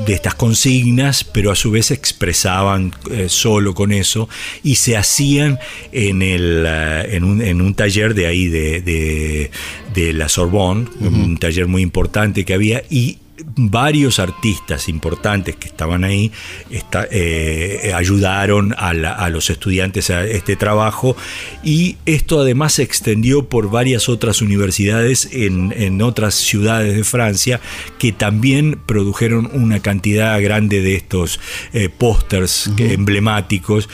de 0.05 0.13
estas 0.13 0.35
consignas, 0.35 1.23
pero 1.23 1.51
a 1.51 1.55
su 1.55 1.71
vez 1.71 1.91
expresaban 1.91 2.93
eh, 3.11 3.27
solo 3.29 3.73
con 3.73 3.91
eso 3.91 4.29
y 4.63 4.75
se 4.75 4.97
hacían 4.97 5.59
en, 5.91 6.21
el, 6.21 6.65
eh, 6.67 7.15
en, 7.15 7.23
un, 7.23 7.41
en 7.41 7.61
un 7.61 7.73
taller 7.73 8.13
de 8.13 8.27
ahí 8.27 8.47
de, 8.47 8.81
de, 9.93 10.13
la 10.13 10.29
Sorbonne, 10.29 10.87
un 10.99 11.37
taller 11.37 11.67
muy 11.67 11.81
importante 11.81 12.45
que 12.45 12.53
había 12.53 12.83
y 12.89 13.17
varios 13.57 14.19
artistas 14.19 14.87
importantes 14.87 15.55
que 15.55 15.67
estaban 15.67 16.03
ahí 16.03 16.31
eh, 17.11 17.91
ayudaron 17.93 18.75
a, 18.77 18.93
los 19.29 19.49
estudiantes 19.49 20.09
a 20.11 20.23
este 20.25 20.55
trabajo 20.55 21.17
y 21.63 21.97
esto 22.05 22.39
además 22.39 22.73
se 22.73 22.83
extendió 22.83 23.49
por 23.49 23.69
varias 23.69 24.09
otras 24.09 24.41
universidades 24.41 25.27
en, 25.31 26.01
otras 26.01 26.35
ciudades 26.35 26.95
de 26.95 27.03
Francia 27.03 27.59
que 27.97 28.11
también 28.11 28.79
produjeron 28.85 29.49
una 29.53 29.79
cantidad 29.79 30.39
grande 30.41 30.81
de 30.81 30.95
estos 30.95 31.39
eh, 31.73 31.89
pósters 31.89 32.69
emblemáticos 32.77 33.89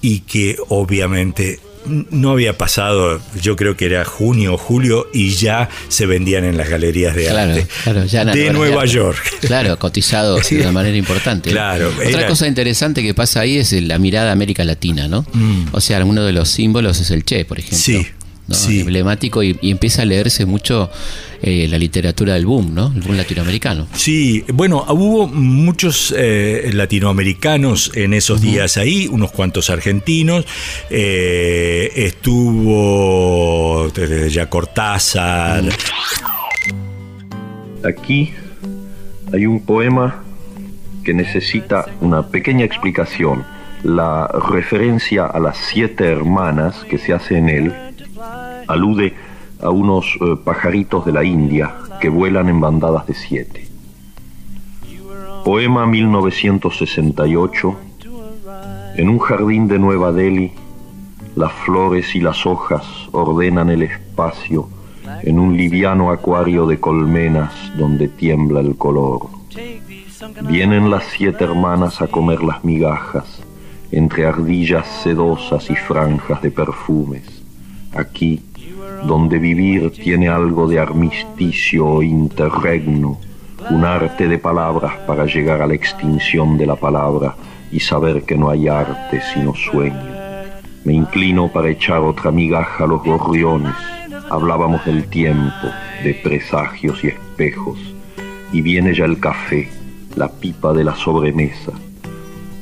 y 0.00 0.20
que 0.20 0.56
obviamente 0.68 1.58
no 1.86 2.30
había 2.30 2.56
pasado, 2.56 3.20
yo 3.40 3.56
creo 3.56 3.76
que 3.76 3.86
era 3.86 4.04
junio 4.04 4.54
o 4.54 4.58
julio 4.58 5.08
y 5.12 5.30
ya 5.30 5.68
se 5.88 6.06
vendían 6.06 6.44
en 6.44 6.56
las 6.56 6.68
galerías 6.68 7.14
de 7.14 7.30
arte 7.30 7.66
de 7.84 8.52
Nueva 8.52 8.84
York. 8.84 9.18
Claro, 9.40 9.78
cotizados 9.78 10.48
de 10.50 10.60
una 10.60 10.72
manera 10.72 10.96
importante. 10.96 11.50
Claro. 11.50 11.92
Otra 12.06 12.26
cosa 12.26 12.46
interesante 12.46 13.02
que 13.02 13.14
pasa 13.14 13.40
ahí 13.40 13.58
es 13.58 13.72
la 13.72 13.98
mirada 13.98 14.32
América 14.32 14.64
Latina, 14.64 15.08
¿no? 15.08 15.26
Mm. 15.32 15.68
O 15.72 15.80
sea, 15.80 16.04
uno 16.04 16.24
de 16.24 16.32
los 16.32 16.48
símbolos 16.48 17.00
es 17.00 17.10
el 17.10 17.24
Che, 17.24 17.44
por 17.44 17.58
ejemplo. 17.58 17.78
Sí 17.78 18.06
emblemático 18.48 19.42
y, 19.42 19.58
empieza 19.62 20.02
a 20.02 20.04
leerse 20.04 20.46
mucho 20.46 20.90
eh, 21.42 21.66
la 21.68 21.78
literatura 21.78 22.34
del 22.34 22.46
boom, 22.46 22.74
¿no? 22.74 22.92
El 22.94 23.02
boom 23.02 23.16
latinoamericano. 23.16 23.86
Sí, 23.92 24.44
bueno, 24.52 24.84
hubo 24.88 25.26
muchos 25.28 26.14
eh, 26.16 26.70
latinoamericanos 26.72 27.92
en 27.94 28.14
esos 28.14 28.40
días 28.40 28.76
ahí, 28.76 29.08
unos 29.10 29.30
cuantos 29.32 29.70
argentinos, 29.70 30.46
eh, 30.90 31.92
estuvo 31.94 33.92
ya 34.28 34.48
Cortázar. 34.48 35.64
Aquí 37.84 38.32
hay 39.32 39.46
un 39.46 39.64
poema 39.64 40.24
que 41.04 41.14
necesita 41.14 41.86
una 42.00 42.26
pequeña 42.26 42.64
explicación. 42.64 43.44
La 43.84 44.26
referencia 44.50 45.26
a 45.26 45.38
las 45.38 45.56
siete 45.56 46.04
hermanas 46.04 46.84
que 46.90 46.98
se 46.98 47.12
hace 47.12 47.38
en 47.38 47.48
él 47.48 47.87
alude 48.68 49.14
a 49.60 49.70
unos 49.70 50.06
eh, 50.20 50.36
pajaritos 50.44 51.04
de 51.04 51.12
la 51.12 51.24
India 51.24 51.74
que 52.00 52.08
vuelan 52.08 52.48
en 52.48 52.60
bandadas 52.60 53.06
de 53.06 53.14
siete. 53.14 53.68
Poema 55.44 55.86
1968. 55.86 57.76
En 58.96 59.08
un 59.08 59.18
jardín 59.18 59.68
de 59.68 59.78
Nueva 59.78 60.12
Delhi, 60.12 60.52
las 61.36 61.52
flores 61.52 62.14
y 62.14 62.20
las 62.20 62.46
hojas 62.46 62.84
ordenan 63.12 63.70
el 63.70 63.82
espacio 63.82 64.68
en 65.22 65.38
un 65.38 65.56
liviano 65.56 66.10
acuario 66.10 66.66
de 66.66 66.78
colmenas 66.78 67.52
donde 67.76 68.08
tiembla 68.08 68.60
el 68.60 68.76
color. 68.76 69.28
Vienen 70.42 70.90
las 70.90 71.04
siete 71.04 71.44
hermanas 71.44 72.02
a 72.02 72.08
comer 72.08 72.42
las 72.42 72.64
migajas 72.64 73.42
entre 73.90 74.26
ardillas 74.26 74.86
sedosas 75.02 75.70
y 75.70 75.76
franjas 75.76 76.42
de 76.42 76.50
perfumes. 76.50 77.22
Aquí 77.94 78.42
donde 79.04 79.38
vivir 79.38 79.90
tiene 79.92 80.28
algo 80.28 80.66
de 80.66 80.78
armisticio 80.78 81.86
o 81.86 82.02
interregno, 82.02 83.18
un 83.70 83.84
arte 83.84 84.28
de 84.28 84.38
palabras 84.38 84.94
para 85.06 85.26
llegar 85.26 85.62
a 85.62 85.66
la 85.66 85.74
extinción 85.74 86.56
de 86.56 86.66
la 86.66 86.76
palabra 86.76 87.36
y 87.70 87.80
saber 87.80 88.22
que 88.22 88.36
no 88.36 88.50
hay 88.50 88.68
arte 88.68 89.20
sino 89.32 89.54
sueño. 89.54 90.18
Me 90.84 90.94
inclino 90.94 91.48
para 91.48 91.70
echar 91.70 91.98
otra 91.98 92.30
migaja 92.30 92.84
a 92.84 92.86
los 92.86 93.02
gorriones. 93.02 93.74
Hablábamos 94.30 94.84
del 94.84 95.04
tiempo, 95.04 95.68
de 96.02 96.14
presagios 96.14 97.02
y 97.04 97.08
espejos, 97.08 97.78
y 98.52 98.62
viene 98.62 98.94
ya 98.94 99.04
el 99.04 99.20
café, 99.20 99.68
la 100.16 100.28
pipa 100.28 100.72
de 100.72 100.84
la 100.84 100.94
sobremesa. 100.94 101.72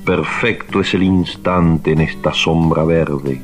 Perfecto 0.05 0.81
es 0.81 0.95
el 0.95 1.03
instante 1.03 1.93
en 1.93 2.01
esta 2.01 2.33
sombra 2.33 2.85
verde, 2.85 3.41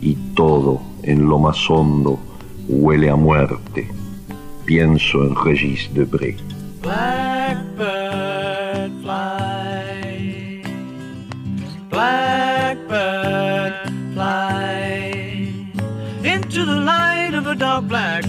y 0.00 0.14
todo 0.34 0.80
en 1.02 1.28
lo 1.28 1.38
más 1.38 1.68
hondo 1.68 2.18
huele 2.68 3.10
a 3.10 3.16
muerte. 3.16 3.88
Pienso 4.64 5.24
en 5.24 5.34
Regis 5.44 5.90
Debré. 5.92 6.36
Blackbird 6.82 8.10
fly, 9.02 10.62
blackbird 11.90 13.74
fly 14.14 15.72
into 16.24 16.64
the 16.64 16.76
light 16.76 17.34
of 17.34 17.46
a 17.46 17.54
dark 17.54 17.86
black 17.86 18.24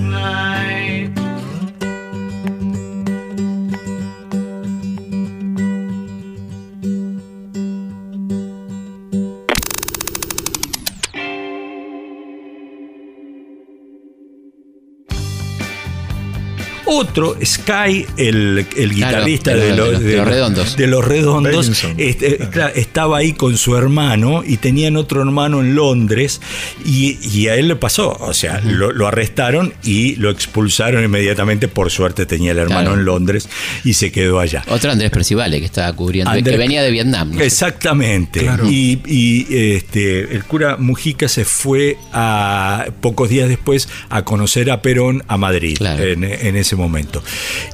otro, 17.01 17.35
Sky, 17.43 18.05
el, 18.17 18.65
el 18.77 18.93
guitarrista 18.93 19.53
de 19.55 19.61
de, 19.71 19.75
los- 19.75 19.91
los- 19.93 20.03
de 20.03 20.17
los 20.17 20.27
Redondos. 20.27 20.77
de 20.77 20.87
los 20.87 21.05
Redondos, 21.05 21.67
Benson. 21.67 21.93
este, 21.97 22.37
claro, 22.49 22.73
estaba 22.75 23.17
ahí 23.17 23.33
con 23.33 23.57
su 23.57 23.75
hermano 23.75 24.43
y 24.45 24.57
tenían 24.57 24.95
otro 24.97 25.21
hermano 25.21 25.61
en 25.61 25.75
Londres 25.75 26.41
y, 26.85 27.17
y 27.27 27.47
a 27.47 27.55
él 27.55 27.67
le 27.67 27.75
pasó, 27.75 28.11
o 28.19 28.33
sea, 28.33 28.61
lo, 28.61 28.91
lo 28.91 29.07
arrestaron 29.07 29.73
y 29.83 30.15
lo 30.15 30.29
expulsaron 30.29 31.03
inmediatamente, 31.03 31.67
por 31.67 31.91
suerte 31.91 32.25
tenía 32.25 32.51
el 32.51 32.57
hermano 32.59 32.81
Claro. 32.81 32.99
en 32.99 33.05
Londres 33.05 33.49
y 33.83 33.93
se 33.93 34.11
quedó 34.11 34.39
allá. 34.39 34.63
Otro 34.67 34.91
Andrés 34.91 35.11
Percivale 35.11 35.59
que 35.59 35.65
estaba 35.65 35.91
cubriendo, 35.93 36.31
Andrés- 36.31 36.51
que 36.51 36.57
venía 36.57 36.81
de 36.83 36.91
Vietnam. 36.91 37.31
¿no? 37.35 37.41
Exactamente. 37.41 38.47
Y, 38.69 38.99
y, 39.05 39.47
este, 39.75 40.33
el 40.35 40.43
cura 40.45 40.77
Mujica 40.77 41.27
se 41.27 41.45
fue 41.45 41.97
a 42.13 42.85
pocos 43.01 43.29
días 43.29 43.49
después 43.49 43.87
a 44.09 44.23
conocer 44.23 44.71
a 44.71 44.81
Perón 44.81 45.23
a 45.27 45.37
Madrid 45.37 45.75
Claro. 45.77 46.03
en, 46.03 46.23
en 46.23 46.55
ese 46.55 46.75
momento. 46.75 46.90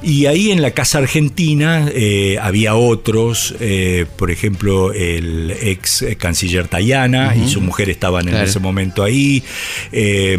Y 0.02 0.26
ahí 0.26 0.50
en 0.50 0.62
la 0.62 0.70
Casa 0.70 0.98
Argentina 0.98 1.88
eh, 1.92 2.38
había 2.40 2.74
otros, 2.74 3.54
eh, 3.60 4.06
por 4.16 4.30
ejemplo, 4.30 4.92
el 4.92 5.50
ex 5.62 6.04
canciller 6.18 6.68
Tayana 6.68 7.34
y 7.36 7.48
su 7.48 7.60
mujer 7.60 7.90
estaban 7.90 8.28
en 8.28 8.36
ese 8.36 8.58
momento 8.60 9.02
ahí. 9.02 9.42
Eh, 9.92 10.38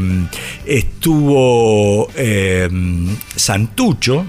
estuvo 0.65 2.09
eh, 2.15 2.69
Santucho, 3.35 4.25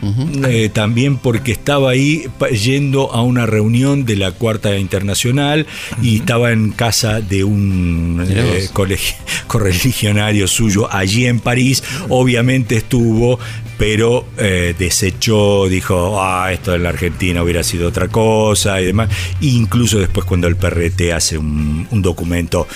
eh, 0.48 0.70
también 0.72 1.16
porque 1.18 1.52
estaba 1.52 1.90
ahí 1.90 2.24
yendo 2.62 3.12
a 3.12 3.22
una 3.22 3.46
reunión 3.46 4.04
de 4.04 4.16
la 4.16 4.32
Cuarta 4.32 4.76
Internacional 4.78 5.66
y 6.02 6.16
estaba 6.16 6.52
en 6.52 6.70
casa 6.70 7.20
de 7.20 7.44
un 7.44 8.16
Mirá 8.26 8.42
eh, 8.42 8.60
vos. 8.62 8.74
colegi- 8.74 9.14
correligionario 9.46 10.46
suyo 10.46 10.92
allí 10.92 11.26
en 11.26 11.40
París. 11.40 11.82
Obviamente 12.08 12.76
estuvo, 12.76 13.38
pero 13.80 14.26
eh, 14.36 14.74
desechó, 14.78 15.66
dijo, 15.66 16.22
ah, 16.22 16.52
esto 16.52 16.74
en 16.74 16.82
la 16.82 16.90
Argentina 16.90 17.42
hubiera 17.42 17.62
sido 17.62 17.88
otra 17.88 18.08
cosa 18.08 18.78
y 18.78 18.84
demás. 18.84 19.08
E 19.40 19.46
incluso 19.46 19.98
después 19.98 20.26
cuando 20.26 20.48
el 20.48 20.56
PRT 20.56 21.12
hace 21.14 21.38
un, 21.38 21.88
un 21.90 22.02
documento, 22.02 22.68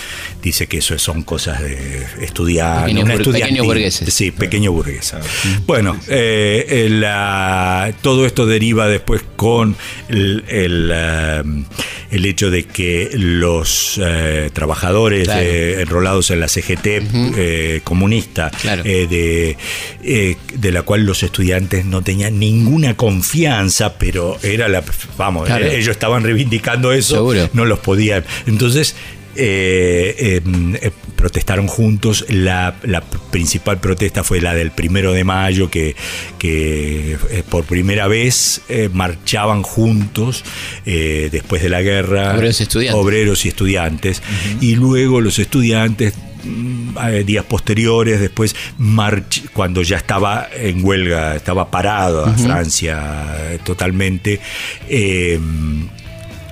dice 0.42 0.66
que 0.66 0.78
eso 0.78 0.98
son 0.98 1.22
cosas 1.22 1.60
de 1.60 2.06
estudiantes. 2.22 2.94
Pequeños 2.94 3.04
una 3.04 3.38
pequeños 3.38 3.66
burgueses. 3.66 4.14
Sí, 4.14 4.30
pequeño 4.30 4.72
burgués. 4.72 5.14
Bueno, 5.66 5.94
eh, 6.08 7.02
ah, 7.06 7.90
todo 8.00 8.24
esto 8.24 8.46
deriva 8.46 8.88
después 8.88 9.20
con 9.36 9.76
el, 10.08 10.42
el, 10.48 10.90
ah, 10.90 11.42
el 12.14 12.24
hecho 12.26 12.50
de 12.50 12.64
que 12.64 13.10
los 13.14 14.00
eh, 14.02 14.50
trabajadores 14.52 15.24
Claro. 15.24 15.42
eh, 15.42 15.80
enrolados 15.82 16.30
en 16.30 16.40
la 16.40 16.48
CGT 16.48 16.86
eh, 17.36 17.80
comunista, 17.82 18.50
Claro. 18.50 18.82
eh, 18.84 19.06
de, 19.08 19.56
eh, 20.04 20.36
de 20.54 20.72
la 20.72 20.82
cual 20.82 21.04
los 21.04 21.22
estudiantes 21.22 21.84
no 21.84 22.02
tenían 22.02 22.38
ninguna 22.38 22.96
confianza, 22.96 23.98
pero 23.98 24.38
era 24.42 24.68
la, 24.68 24.82
vamos, 25.16 25.46
Claro. 25.46 25.66
ellos 25.66 25.88
estaban 25.88 26.22
reivindicando 26.22 26.92
eso, 26.92 27.16
Seguro. 27.16 27.50
no 27.52 27.64
los 27.64 27.80
podían. 27.80 28.24
Entonces, 28.46 28.94
eh, 29.36 30.14
eh, 30.18 30.40
eh, 30.80 30.90
protestaron 31.24 31.68
juntos. 31.68 32.26
La, 32.28 32.76
la 32.82 33.00
principal 33.00 33.78
protesta 33.80 34.22
fue 34.22 34.42
la 34.42 34.52
del 34.52 34.72
primero 34.72 35.14
de 35.14 35.24
mayo, 35.24 35.70
que, 35.70 35.96
que 36.38 37.16
eh, 37.30 37.42
por 37.48 37.64
primera 37.64 38.08
vez 38.08 38.60
eh, 38.68 38.90
marchaban 38.92 39.62
juntos 39.62 40.44
eh, 40.84 41.30
después 41.32 41.62
de 41.62 41.70
la 41.70 41.80
guerra. 41.80 42.34
Obreros 42.34 42.60
y 42.60 42.64
estudiantes. 42.64 43.00
Obreros 43.00 43.44
y 43.46 43.48
estudiantes. 43.48 44.22
Y 44.60 44.76
luego 44.76 45.22
los 45.22 45.38
estudiantes 45.38 46.12
mm, 46.44 47.24
días 47.24 47.46
posteriores, 47.46 48.20
después 48.20 48.54
march- 48.78 49.48
cuando 49.54 49.80
ya 49.80 49.96
estaba 49.96 50.46
en 50.54 50.84
huelga, 50.84 51.36
estaba 51.36 51.70
parado 51.70 52.26
a 52.26 52.34
Francia 52.34 53.58
totalmente, 53.64 54.40
eh, 54.90 55.40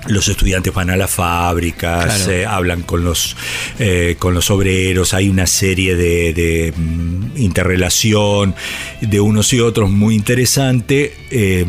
los 0.09 0.29
estudiantes 0.29 0.73
van 0.75 0.91
a 0.91 0.97
las 0.97 1.11
fábricas, 1.11 2.17
Claro. 2.17 2.33
eh, 2.33 2.47
hablan 2.47 2.83
con 2.83 3.05
los, 3.05 3.37
eh, 3.79 4.17
con 4.19 4.35
los 4.35 4.51
obreros, 4.51 5.15
hay 5.15 5.29
una 5.29 5.47
serie 5.47 5.95
de, 5.97 6.33
de, 6.33 6.73
mm, 6.77 7.37
interrelación 7.37 8.55
de 9.01 9.21
unos 9.21 9.53
y 9.53 9.61
otros 9.61 9.91
muy 9.91 10.15
interesante. 10.15 11.15
eh, 11.31 11.65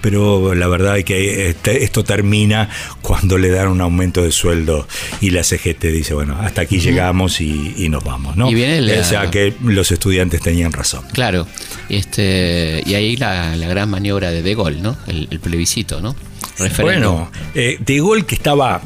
pero 0.00 0.54
la 0.54 0.66
verdad 0.68 0.98
es 0.98 1.04
que 1.04 1.48
este- 1.50 1.84
esto 1.84 2.04
termina 2.04 2.68
cuando 3.00 3.38
le 3.38 3.48
dan 3.50 3.68
un 3.68 3.80
aumento 3.80 4.22
de 4.22 4.32
sueldo 4.32 4.86
y 5.20 5.30
la 5.30 5.42
CGT 5.44 5.84
dice, 5.92 6.14
bueno, 6.14 6.36
hasta 6.40 6.62
aquí 6.62 6.80
llegamos 6.80 7.40
y, 7.40 7.74
y 7.76 7.88
nos 7.88 8.02
vamos, 8.04 8.36
¿no? 8.36 8.50
Y 8.50 8.54
viene 8.54 8.80
la- 8.80 9.00
O 9.00 9.04
sea 9.04 9.30
que 9.30 9.54
los 9.64 9.90
estudiantes 9.92 10.40
tenían 10.40 10.72
razón. 10.72 11.04
Claro. 11.12 11.46
Este, 11.88 12.82
y 12.86 12.94
ahí 12.94 13.16
la, 13.16 13.54
la 13.56 13.68
gran 13.68 13.90
maniobra 13.90 14.30
de 14.30 14.42
De 14.42 14.54
Gaulle, 14.54 14.80
¿no? 14.80 14.96
El, 15.06 15.28
el 15.30 15.40
plebiscito, 15.40 16.00
¿no? 16.00 16.16
Referéndum. 16.58 17.12
Bueno, 17.14 17.30
eh, 17.54 17.78
De 17.80 17.96
Gaulle 17.98 18.24
que 18.24 18.34
estaba 18.34 18.82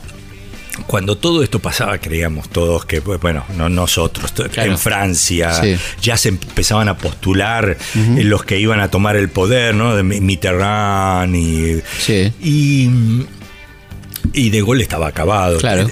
cuando 0.86 1.16
todo 1.16 1.42
esto 1.42 1.58
pasaba, 1.58 1.98
creíamos 1.98 2.48
todos 2.48 2.84
que, 2.84 3.00
pues, 3.02 3.20
bueno, 3.20 3.44
no 3.56 3.68
nosotros, 3.68 4.32
Claro. 4.52 4.72
en 4.72 4.78
Francia 4.78 5.52
Sí. 5.62 5.76
ya 6.02 6.16
se 6.16 6.28
empezaban 6.30 6.88
a 6.88 6.96
postular 6.98 7.76
eh, 7.94 8.24
los 8.24 8.44
que 8.44 8.58
iban 8.58 8.80
a 8.80 8.90
tomar 8.90 9.16
el 9.16 9.28
poder, 9.28 9.74
¿no? 9.74 9.94
De 9.96 10.02
Mi- 10.02 10.20
Mitterrand 10.20 11.34
y. 11.34 11.82
Sí. 11.98 12.32
Y. 12.42 12.90
Y 14.36 14.50
De 14.50 14.60
Gaulle 14.60 14.82
estaba 14.82 15.08
acabado. 15.08 15.56
Claro. 15.58 15.90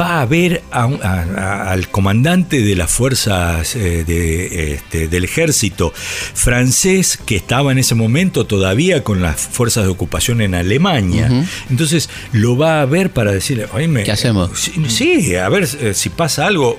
Va 0.00 0.20
a 0.22 0.26
ver 0.26 0.62
a 0.70 0.84
a- 0.84 1.70
al 1.72 1.88
comandante 1.90 2.62
de 2.62 2.76
las 2.76 2.88
fuerzas 2.90 3.74
eh, 3.74 4.04
de, 4.06 4.74
este, 4.74 5.08
del 5.08 5.24
ejército 5.24 5.92
francés 6.34 7.18
que 7.26 7.34
estaba 7.34 7.72
en 7.72 7.78
ese 7.78 7.96
momento 7.96 8.46
todavía 8.46 9.02
con 9.02 9.22
las 9.22 9.40
fuerzas 9.40 9.84
de 9.86 9.90
ocupación 9.90 10.40
en 10.40 10.54
Alemania. 10.54 11.28
Entonces 11.68 12.08
lo 12.32 12.56
va 12.56 12.80
a 12.80 12.86
ver 12.86 13.10
para 13.10 13.32
decirle, 13.32 13.66
"Oíme, 13.74 14.04
¿Qué 14.04 14.12
hacemos? 14.12 14.50
Sí, 14.56 14.72
sí, 14.88 15.34
a 15.34 15.48
ver 15.48 15.68
eh, 15.80 15.94
si 15.94 16.10
pasa 16.10 16.46
algo. 16.46 16.78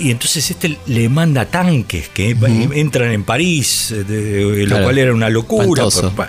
Y 0.00 0.10
entonces 0.10 0.50
este 0.50 0.78
le 0.86 1.08
manda 1.10 1.44
tanques 1.46 2.08
que 2.08 2.30
entran 2.74 3.12
en 3.12 3.24
París, 3.24 3.90
eh, 3.90 4.04
de- 4.04 4.62
lo 4.62 4.66
Claro. 4.68 4.84
cual 4.84 4.98
era 4.98 5.12
una 5.12 5.28
locura. 5.28 5.82
Por- 5.84 6.28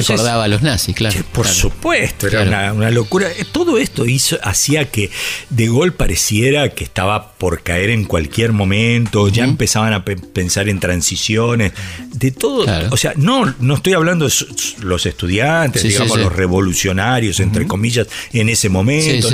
Entonces, 0.00 0.16
Recordaba 0.16 0.44
a 0.44 0.48
los 0.48 0.62
nazis, 0.62 0.94
claro. 0.94 1.14
que 1.16 1.22
por 1.24 1.44
claro. 1.44 1.58
supuesto, 1.58 2.26
era 2.26 2.44
Claro. 2.44 2.72
una, 2.72 2.72
una 2.72 2.90
locura. 2.90 3.28
Eh, 3.30 3.44
Todo 3.50 3.78
esto 3.78 4.06
hizo, 4.06 4.36
hacía 4.42 4.90
que 4.90 5.10
De 5.50 5.66
Gaulle 5.66 5.92
pareciera 5.92 6.68
que 6.70 6.84
estaba 6.84 7.32
por 7.34 7.62
caer 7.62 7.90
en 7.90 8.04
cualquier 8.04 8.52
momento, 8.52 9.28
ya 9.28 9.44
empezaban 9.44 9.92
a 9.92 10.04
pe- 10.04 10.16
pensar 10.16 10.68
en 10.68 10.80
transiciones, 10.80 11.72
de 12.12 12.30
todo. 12.32 12.64
Claro. 12.64 12.88
O 12.90 12.96
sea, 12.96 13.12
no, 13.16 13.54
no 13.60 13.74
estoy 13.74 13.92
hablando 13.92 14.26
de 14.28 14.34
los 14.80 15.06
estudiantes, 15.06 15.82
Sí, 15.82 15.88
digamos, 15.88 16.14
sí. 16.16 16.22
los 16.22 16.32
revolucionarios, 16.32 17.38
entre 17.40 17.66
comillas, 17.66 18.06
en 18.32 18.48
ese 18.48 18.68
momento, 18.68 19.28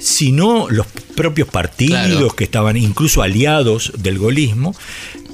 sino 0.00 0.68
los 0.70 0.86
propios 1.16 1.48
partidos 1.48 2.34
que 2.34 2.44
estaban 2.44 2.76
incluso 2.76 3.22
aliados 3.22 3.92
del 3.98 4.18
golismo. 4.18 4.74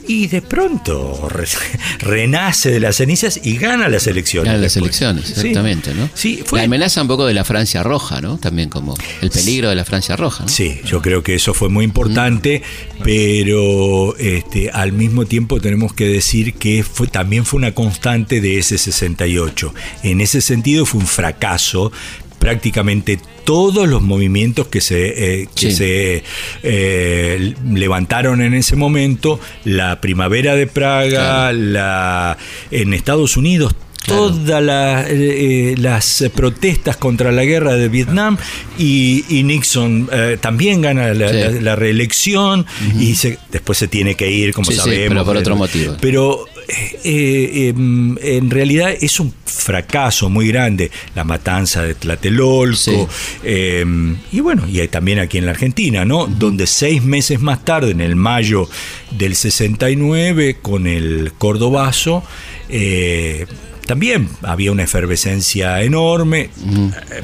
Y 0.09 0.27
de 0.27 0.43
pronto 0.43 1.29
re- 1.29 1.47
renace 2.01 2.71
de 2.71 2.81
las 2.81 2.97
cenizas 2.97 3.39
y 3.43 3.57
gana 3.59 3.89
las 3.89 4.07
elecciones. 4.07 4.47
Ganan 4.47 4.63
las 4.63 4.75
después. 4.75 5.01
elecciones, 5.01 5.27
Sí. 5.27 5.33
exactamente, 5.33 5.95
¿no? 5.95 6.09
Sí, 6.15 6.43
fue, 6.45 6.61
La 6.61 6.65
amenaza 6.65 7.03
un 7.03 7.09
poco 7.09 7.27
de 7.27 7.35
la 7.35 7.45
Francia 7.45 7.83
roja, 7.83 8.21
¿no? 8.21 8.39
También 8.39 8.69
como 8.71 8.97
el 9.21 9.31
peligro 9.31 9.69
de 9.69 9.77
la 9.77 9.85
Francia 9.85 10.17
roja, 10.17 10.45
¿no? 10.45 10.49
Sí, 10.49 10.81
yo 10.85 11.01
creo 11.03 11.23
que 11.23 11.35
eso 11.35 11.55
fue 11.55 11.69
muy 11.69 11.85
importante, 11.85 12.63
pero 13.05 14.17
este, 14.19 14.71
al 14.71 14.93
mismo 14.93 15.27
tiempo 15.27 15.61
tenemos 15.61 15.93
que 15.93 16.07
decir 16.07 16.55
que 16.55 16.83
fue, 16.85 17.07
también 17.07 17.45
fue 17.45 17.59
una 17.59 17.73
constante 17.75 18.41
de 18.41 18.59
ese 18.59 18.79
68. 18.79 19.75
En 20.03 20.21
ese 20.21 20.41
sentido 20.41 20.87
fue 20.87 21.01
un 21.01 21.07
fracaso. 21.07 21.93
Prácticamente 22.39 23.19
todos 23.45 23.89
los 23.89 24.03
movimientos 24.03 24.69
que 24.69 24.81
se, 24.81 25.43
eh, 25.43 25.49
que 25.55 25.71
Sí. 25.71 25.77
se 25.77 26.23
eh, 26.63 27.55
levantaron 27.73 28.43
en 28.43 28.55
ese 28.55 28.77
momento, 28.77 29.41
la 29.65 30.01
primavera 30.01 30.55
de 30.55 30.67
Praga, 30.67 31.53
la, 31.53 32.37
en 32.71 32.93
Estados 32.95 33.37
Unidos, 33.37 33.75
Claro. 34.05 34.29
todas 34.33 34.63
la- 34.63 35.03
eh, 35.09 35.73
eh, 35.73 35.75
las 35.77 36.23
eh, 36.23 36.31
protestas 36.31 36.97
contra 36.97 37.31
la 37.33 37.45
guerra 37.45 37.75
de 37.75 37.89
Vietnam 37.89 38.39
y, 38.79 39.25
y 39.29 39.43
Nixon 39.43 40.09
eh, 40.11 40.39
también 40.41 40.81
gana 40.81 41.13
la, 41.13 41.29
Sí. 41.29 41.35
la- 41.35 41.51
la 41.61 41.77
reelección 41.77 42.65
y 42.99 43.17
se- 43.17 43.39
después 43.51 43.77
se 43.77 43.89
tiene 43.89 44.15
que 44.15 44.31
ir, 44.31 44.53
como 44.55 44.67
Sí, 44.71 44.75
sí, 44.75 44.79
sabemos. 44.81 45.09
pero 45.09 45.25
por 45.25 45.37
otro 45.37 45.57
motivo. 45.57 45.97
Pero 46.01 46.45
eh, 46.69 47.01
eh, 47.05 47.69
em, 47.69 48.17
en 48.21 48.51
realidad 48.51 48.91
es 49.01 49.19
un 49.21 49.33
fracaso 49.47 50.29
muy 50.29 50.49
grande 50.49 50.91
la 51.15 51.25
matanza 51.25 51.83
de 51.83 51.95
Tlatelolco 51.95 52.77
Sí. 52.77 52.95
em, 53.43 54.17
y 54.33 54.41
bueno, 54.41 54.69
y 54.69 54.81
hay 54.81 54.89
también 54.89 55.19
aquí 55.19 55.39
en 55.39 55.47
la 55.47 55.53
Argentina, 55.53 56.05
¿no? 56.05 56.27
Donde 56.27 56.67
seis 56.67 57.03
meses 57.03 57.41
más 57.41 57.65
tarde, 57.65 57.91
en 57.93 58.01
el 58.03 58.17
mayo 58.17 58.69
del 59.11 59.35
69, 59.35 60.59
con 60.61 60.87
el 60.87 61.33
Cordobazo, 61.39 62.23
eh, 62.69 63.47
también 63.87 64.29
había 64.43 64.71
una 64.71 64.83
efervescencia 64.83 65.83
enorme, 65.83 66.51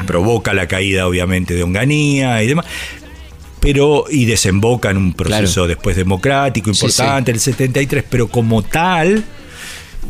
provoca 0.06 0.54
la 0.54 0.66
caída 0.66 1.06
obviamente 1.06 1.54
de 1.54 1.62
Onganía 1.62 2.42
y 2.42 2.46
demás, 2.46 2.64
pero 3.60 4.04
y 4.10 4.24
desemboca 4.24 4.90
en 4.90 4.96
un 4.96 5.12
proceso 5.14 5.52
Claro. 5.62 5.66
después 5.68 5.96
democrático 5.96 6.72
Sí, 6.72 6.86
importante, 6.86 7.30
el 7.32 7.40
73, 7.40 8.04
pero 8.08 8.28
como 8.28 8.62
tal, 8.62 9.24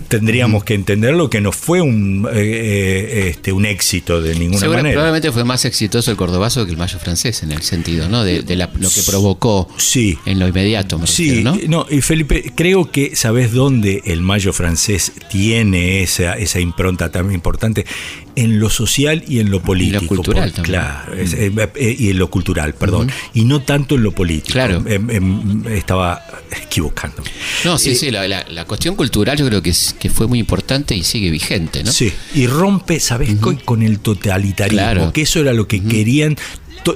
tendríamos 0.09 0.65
que 0.65 0.75
entenderlo 0.75 1.31
que 1.31 1.41
no 1.41 1.51
fue 1.53 1.81
un, 1.81 2.29
eh, 2.33 2.37
eh, 2.37 3.29
este, 3.31 3.53
un 3.53 3.67
éxito 3.67 4.21
de 4.23 4.35
ninguna 4.35 4.59
Seguro- 4.61 4.79
manera. 4.79 4.95
probablemente 4.95 5.33
fue 5.33 5.45
más 5.45 5.65
exitoso 5.65 6.11
el 6.11 6.17
cordobazo 6.17 6.65
que 6.67 6.73
el 6.73 6.77
mayo 6.77 6.99
francés 6.99 7.43
en 7.43 7.53
el 7.53 7.63
sentido, 7.63 8.09
¿no? 8.09 8.23
De, 8.25 8.43
de 8.43 8.57
la- 8.57 8.71
lo 8.79 8.89
que 8.91 9.03
provocó 9.07 9.69
Sí. 9.77 10.19
en 10.27 10.39
lo 10.39 10.47
inmediato, 10.49 10.99
me 10.99 11.07
Sí, 11.07 11.29
refiero, 11.43 11.57
¿no? 11.57 11.61
no, 11.69 11.87
y 11.91 12.01
Felipe, 12.01 12.53
creo 12.55 12.91
que 12.91 13.17
sabes 13.17 13.53
dónde 13.53 14.03
el 14.05 14.21
mayo 14.21 14.53
francés 14.53 15.13
tiene 15.31 16.03
esa, 16.03 16.35
esa 16.35 16.61
impronta 16.61 17.11
tan 17.11 17.33
importante 17.33 17.87
en 18.37 18.59
lo 18.59 18.69
social 18.71 19.25
y 19.29 19.39
en 19.41 19.51
lo 19.51 19.63
político. 19.63 20.07
cultural 20.07 20.51
por-. 20.53 20.65
Claro, 20.65 21.15
es- 21.15 21.35
eh, 21.35 21.53
eh, 21.77 21.97
y 21.99 22.11
en 22.11 22.19
lo 22.19 22.29
cultural, 22.31 22.75
perdón, 22.75 23.11
y 23.33 23.45
no 23.45 23.63
tanto 23.63 23.95
en 23.95 24.03
lo 24.03 24.13
político. 24.13 24.53
Claro. 24.53 24.83
Em, 24.87 25.11
em, 25.11 25.67
estaba 25.69 26.23
equivocando. 26.63 27.23
No, 27.65 27.79
sí, 27.79 27.91
Eh, 27.91 27.95
sí, 27.95 28.11
la, 28.11 28.27
la- 28.29 28.45
la 28.49 28.65
cuestión 28.65 28.97
cultural 28.97 29.37
yo 29.39 29.47
creo 29.47 29.63
que, 29.63 29.71
es- 29.71 29.95
que 29.99 30.11
fue 30.11 30.27
muy 30.27 30.39
importante 30.39 30.95
y 30.97 31.03
sigue 31.05 31.31
vigente, 31.31 31.83
¿no? 31.85 31.93
Sí, 31.93 32.13
y 32.35 32.47
rompe, 32.47 33.01
¿sabes? 33.01 33.35
con, 33.37 33.57
con 33.57 33.83
el 33.83 33.99
totalitarismo, 34.01 34.77
Claro. 34.79 35.13
que 35.13 35.23
eso 35.23 35.41
era 35.41 35.53
lo 35.53 35.67
que 35.69 35.83
querían. 35.83 36.37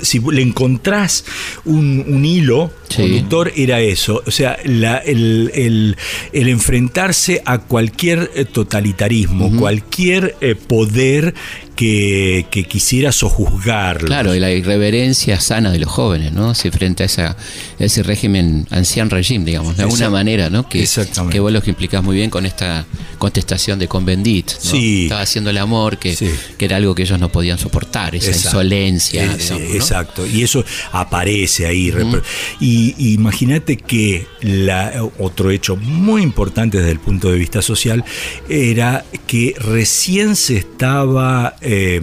Si 0.02 0.20
le 0.20 0.42
encontrás 0.42 1.24
un, 1.64 2.04
un 2.06 2.24
hilo 2.24 2.70
Sí. 2.88 3.02
conductor, 3.02 3.52
era 3.54 3.80
eso. 3.80 4.22
O 4.26 4.30
sea, 4.30 4.58
la- 4.64 4.98
el, 4.98 5.50
el- 5.54 5.96
el 6.32 6.48
enfrentarse 6.48 7.42
a 7.44 7.58
cualquier 7.58 8.30
eh, 8.34 8.44
totalitarismo, 8.46 9.54
cualquier 9.58 10.36
eh, 10.40 10.54
poder 10.54 11.34
que, 11.78 12.44
que 12.50 12.64
quisiera 12.64 13.12
sojuzgar. 13.12 13.98
Claro, 13.98 14.34
y 14.34 14.40
la 14.40 14.50
irreverencia 14.50 15.38
sana 15.38 15.70
de 15.70 15.78
los 15.78 15.88
jóvenes, 15.88 16.32
¿no? 16.32 16.52
Se 16.56 16.72
frente 16.72 17.04
a 17.04 17.06
esa, 17.06 17.36
ese 17.78 18.02
régimen, 18.02 18.66
ancien 18.70 19.08
regime, 19.10 19.44
digamos, 19.44 19.76
de 19.76 19.84
alguna 19.84 20.10
manera, 20.10 20.50
¿no? 20.50 20.68
Que, 20.68 20.82
Exactamente. 20.82 21.34
que 21.34 21.38
vos 21.40 21.52
lo 21.52 21.62
que 21.62 21.70
implicás 21.70 22.02
muy 22.02 22.16
bien 22.16 22.30
con 22.30 22.46
esta 22.46 22.84
contestación 23.18 23.78
de 23.78 23.86
Convendit, 23.86 24.50
¿no? 24.54 24.70
Sí. 24.72 25.04
Estaba 25.04 25.20
haciendo 25.20 25.50
el 25.50 25.58
amor, 25.58 25.98
que, 25.98 26.16
Sí. 26.16 26.28
que 26.58 26.64
era 26.64 26.78
algo 26.78 26.96
que 26.96 27.02
ellos 27.02 27.20
no 27.20 27.28
podían 27.30 27.58
soportar, 27.58 28.16
esa 28.16 28.26
Exacto. 28.26 28.48
insolencia, 28.48 29.22
digamos, 29.22 29.50
¿no? 29.52 29.58
Exacto, 29.58 30.26
y 30.26 30.42
eso 30.42 30.64
aparece 30.90 31.66
ahí. 31.66 31.92
y 32.58 33.12
imagínate 33.12 33.76
que 33.76 34.26
la, 34.40 35.08
otro 35.18 35.52
hecho 35.52 35.76
muy 35.76 36.22
importante 36.22 36.78
desde 36.78 36.90
el 36.90 36.98
punto 36.98 37.30
de 37.30 37.38
vista 37.38 37.62
social 37.62 38.04
era 38.48 39.04
que 39.28 39.54
recién 39.60 40.34
se 40.34 40.56
estaba 40.56 41.54
eh, 41.70 42.00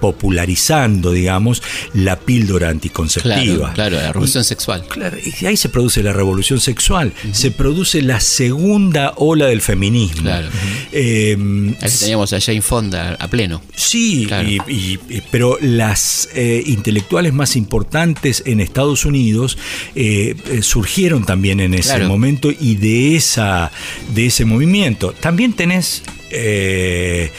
popularizando, 0.00 1.10
digamos, 1.12 1.62
la 1.94 2.18
píldora 2.18 2.68
anticonceptiva. 2.68 3.72
Claro, 3.72 3.74
claro, 3.74 3.96
la 3.96 4.12
revolución 4.12 4.44
sexual. 4.44 4.84
Claro, 4.88 5.16
y 5.40 5.46
ahí 5.46 5.56
se 5.56 5.68
produce 5.68 6.02
la 6.02 6.12
revolución 6.12 6.60
sexual, 6.60 7.12
se 7.32 7.50
produce 7.50 8.02
la 8.02 8.20
segunda 8.20 9.12
ola 9.16 9.46
del 9.46 9.60
feminismo. 9.60 10.22
Claro. 10.22 10.48
Eh, 10.92 11.36
Ahí 11.80 11.90
teníamos 11.98 12.32
a 12.32 12.40
Jane 12.40 12.62
Fonda 12.62 13.16
a 13.18 13.28
pleno. 13.28 13.62
Sí, 13.74 14.26
Claro. 14.28 14.48
y- 14.48 14.98
pero 15.30 15.58
las 15.60 16.28
eh, 16.34 16.62
intelectuales 16.66 17.32
más 17.32 17.56
importantes 17.56 18.42
en 18.46 18.60
Estados 18.60 19.04
Unidos 19.04 19.58
eh, 19.94 20.34
eh, 20.50 20.62
surgieron 20.62 21.24
también 21.24 21.60
en 21.60 21.74
ese 21.74 21.90
Claro. 21.94 22.08
momento 22.08 22.50
y 22.50 22.76
de 22.76 23.16
esa 23.16 23.70
de 24.14 24.26
ese 24.26 24.44
movimiento. 24.44 25.12
También 25.18 25.52
tenés 25.54 26.02
eh, 26.30 27.30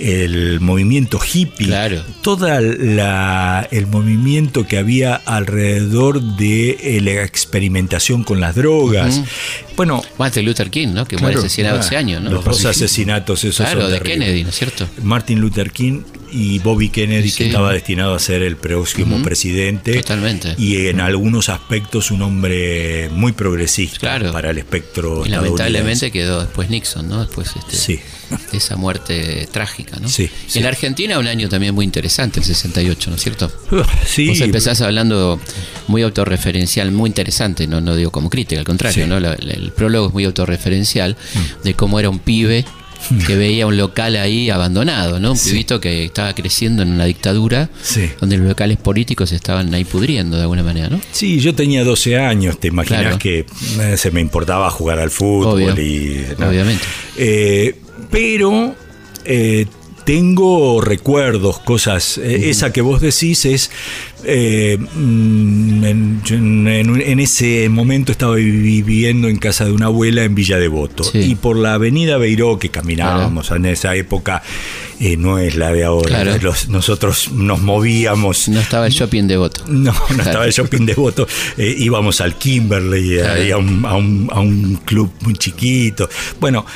el 0.00 0.60
movimiento 0.60 1.20
hippie, 1.20 1.66
Claro. 1.68 2.02
toda 2.22 2.60
la 2.60 3.68
el 3.70 3.86
movimiento 3.86 4.66
que 4.66 4.78
había 4.78 5.14
alrededor 5.14 6.20
de 6.36 6.70
eh, 6.96 7.00
la 7.00 7.22
experimentación 7.22 8.24
con 8.24 8.40
las 8.40 8.54
drogas. 8.54 9.20
Bueno, 9.76 10.02
Martin 10.18 10.44
Luther 10.44 10.70
King, 10.70 10.88
¿no? 10.88 11.06
Que 11.06 11.16
muere 11.16 11.34
claro, 11.34 11.46
asesinado 11.46 11.76
ah, 11.76 11.80
hace 11.80 11.96
años, 11.96 12.22
¿no? 12.22 12.30
Los 12.30 12.44
dos 12.44 12.64
asesinatos 12.64 13.44
esos 13.44 13.56
Claro, 13.66 13.82
son 13.82 13.90
de 13.90 13.98
terribles. 13.98 14.24
Kennedy, 14.26 14.42
¿no 14.44 14.48
es 14.50 14.56
cierto? 14.56 14.88
Martin 15.02 15.40
Luther 15.40 15.70
King 15.70 16.02
y 16.32 16.58
Bobby 16.60 16.88
Kennedy, 16.90 17.28
Sí. 17.30 17.38
que 17.38 17.46
estaba 17.46 17.72
destinado 17.72 18.14
a 18.14 18.18
ser 18.18 18.42
el 18.42 18.56
próximo 18.56 19.20
presidente. 19.22 19.94
Totalmente. 19.94 20.54
Y 20.58 20.86
en 20.86 21.00
algunos 21.00 21.48
aspectos 21.48 22.10
un 22.10 22.22
hombre 22.22 23.08
muy 23.12 23.32
progresista 23.32 23.98
Claro. 23.98 24.32
para 24.32 24.50
el 24.50 24.58
espectro 24.58 25.24
Y 25.26 25.30
lamentablemente 25.30 26.10
quedó 26.10 26.40
después 26.40 26.70
Nixon, 26.70 27.08
¿no? 27.08 27.20
Después 27.24 27.50
este, 27.56 27.76
Sí. 27.76 28.00
De 28.52 28.58
esa 28.58 28.76
muerte 28.76 29.48
trágica, 29.52 29.98
¿no? 30.00 30.08
Sí. 30.08 30.28
En 30.54 30.66
Argentina 30.66 31.18
un 31.18 31.26
año 31.26 31.48
también 31.48 31.74
muy 31.74 31.84
interesante, 31.84 32.40
el 32.40 32.46
68, 32.46 33.10
¿no 33.10 33.16
es 33.16 33.22
cierto? 33.22 33.50
Sí, 34.06 34.28
Vos 34.28 34.40
empezás 34.40 34.80
hablando 34.80 35.40
muy 35.88 36.02
autorreferencial, 36.02 36.90
muy 36.92 37.08
interesante, 37.08 37.66
no, 37.66 37.80
no 37.80 37.94
digo 37.96 38.10
como 38.10 38.30
crítica, 38.30 38.58
al 38.60 38.66
contrario, 38.66 38.94
Sí. 39.04 39.06
Mm. 39.06 39.08
¿no? 39.10 39.20
La- 39.20 39.36
la- 39.38 39.52
el 39.54 39.72
prólogo 39.72 40.08
es 40.08 40.12
muy 40.12 40.24
autorreferencial 40.24 41.16
de 41.64 41.74
cómo 41.74 41.98
era 42.00 42.08
un 42.10 42.18
pibe 42.18 42.64
que 43.26 43.34
veía 43.34 43.66
un 43.66 43.78
local 43.78 44.14
ahí 44.16 44.50
abandonado, 44.50 45.18
¿no? 45.20 45.32
Un 45.32 45.38
pibito 45.38 45.80
que 45.80 46.04
estaba 46.04 46.34
creciendo 46.34 46.82
en 46.82 46.90
una 46.90 47.06
dictadura 47.06 47.70
Sí. 47.82 48.10
donde 48.20 48.36
los 48.36 48.46
locales 48.46 48.76
políticos 48.76 49.32
estaban 49.32 49.72
ahí 49.72 49.84
pudriendo 49.84 50.36
de 50.36 50.42
alguna 50.42 50.62
manera, 50.62 50.90
¿no? 50.90 51.00
Sí, 51.10 51.40
yo 51.40 51.54
tenía 51.54 51.82
12 51.82 52.18
años, 52.18 52.60
te 52.60 52.68
imaginas 52.68 53.00
Claro. 53.02 53.18
que 53.18 53.46
eh, 53.80 53.96
se 53.96 54.10
me 54.10 54.20
importaba 54.20 54.70
jugar 54.70 54.98
al 54.98 55.10
fútbol 55.10 55.70
Obvio. 55.72 55.82
y 55.82 56.26
¿no? 56.38 56.48
Obviamente. 56.50 56.84
Eh, 57.16 57.74
pero 58.10 58.74
eh, 59.24 59.66
tengo 60.04 60.80
recuerdos, 60.80 61.58
cosas. 61.60 62.18
eh, 62.18 62.50
Esa 62.50 62.72
que 62.72 62.80
vos 62.80 63.00
decís 63.00 63.44
es. 63.44 63.70
eh, 64.24 64.76
mm, 64.78 65.84
en, 65.84 67.20
ese 67.20 67.68
momento 67.68 68.12
estaba 68.12 68.34
vi- 68.34 68.50
viviendo 68.82 69.28
en 69.28 69.36
casa 69.36 69.64
de 69.64 69.72
una 69.72 69.86
abuela 69.86 70.24
en 70.24 70.34
Villa 70.34 70.58
Devoto. 70.58 71.04
Sí. 71.04 71.18
Y 71.18 71.34
por 71.36 71.56
la 71.56 71.74
avenida 71.74 72.16
Beiró, 72.18 72.58
que 72.58 72.68
caminábamos 72.70 73.50
en 73.50 73.66
esa 73.66 73.94
época, 73.94 74.42
eh, 75.00 75.16
no 75.16 75.38
es 75.38 75.54
la 75.56 75.72
de 75.72 75.84
ahora. 75.84 76.08
Claro. 76.22 76.36
Los- 76.42 76.68
nosotros 76.68 77.30
nos 77.32 77.62
movíamos. 77.62 78.48
No 78.48 78.60
estaba 78.60 78.86
el 78.86 78.92
shopping 78.92 79.24
devoto. 79.26 79.64
No, 79.68 79.94
no 80.16 80.22
estaba 80.22 80.44
el 80.44 80.52
shopping 80.52 80.84
devoto. 80.86 81.26
Eh, 81.56 81.74
íbamos 81.78 82.20
al 82.20 82.36
Kimberley, 82.36 83.18
Claro. 83.18 83.54
a, 83.54 83.58
un, 83.58 83.84
a 83.86 83.96
un- 83.96 84.28
a 84.32 84.40
un 84.40 84.80
club 84.84 85.10
muy 85.22 85.34
chiquito. 85.34 86.08
Bueno, 86.40 86.66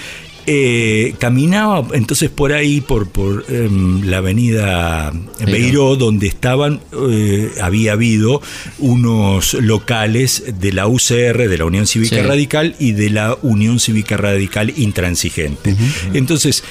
eh, 0.47 1.15
caminaba 1.19 1.87
entonces 1.95 2.31
por 2.31 2.53
ahí, 2.53 2.81
por, 2.81 3.09
por 3.09 3.45
em, 3.49 4.03
la 4.05 4.19
avenida 4.19 5.13
Beiró, 5.47 5.97
donde 5.97 6.27
estaban, 6.27 6.81
eh, 7.11 7.51
había 7.63 7.93
habido 7.93 8.43
unos 8.79 9.55
locales 9.55 10.45
de 10.61 10.73
la 10.73 10.87
UCR, 10.87 11.49
de 11.49 11.59
la 11.59 11.65
Unión 11.65 11.87
Cívica 11.87 12.17
Sí. 12.17 12.23
Radical, 12.23 12.77
y 12.79 12.93
de 12.93 13.11
la 13.11 13.37
Unión 13.43 13.81
Cívica 13.81 14.17
Radical 14.17 14.73
Intransigente. 14.77 15.75
Entonces, 16.13 16.63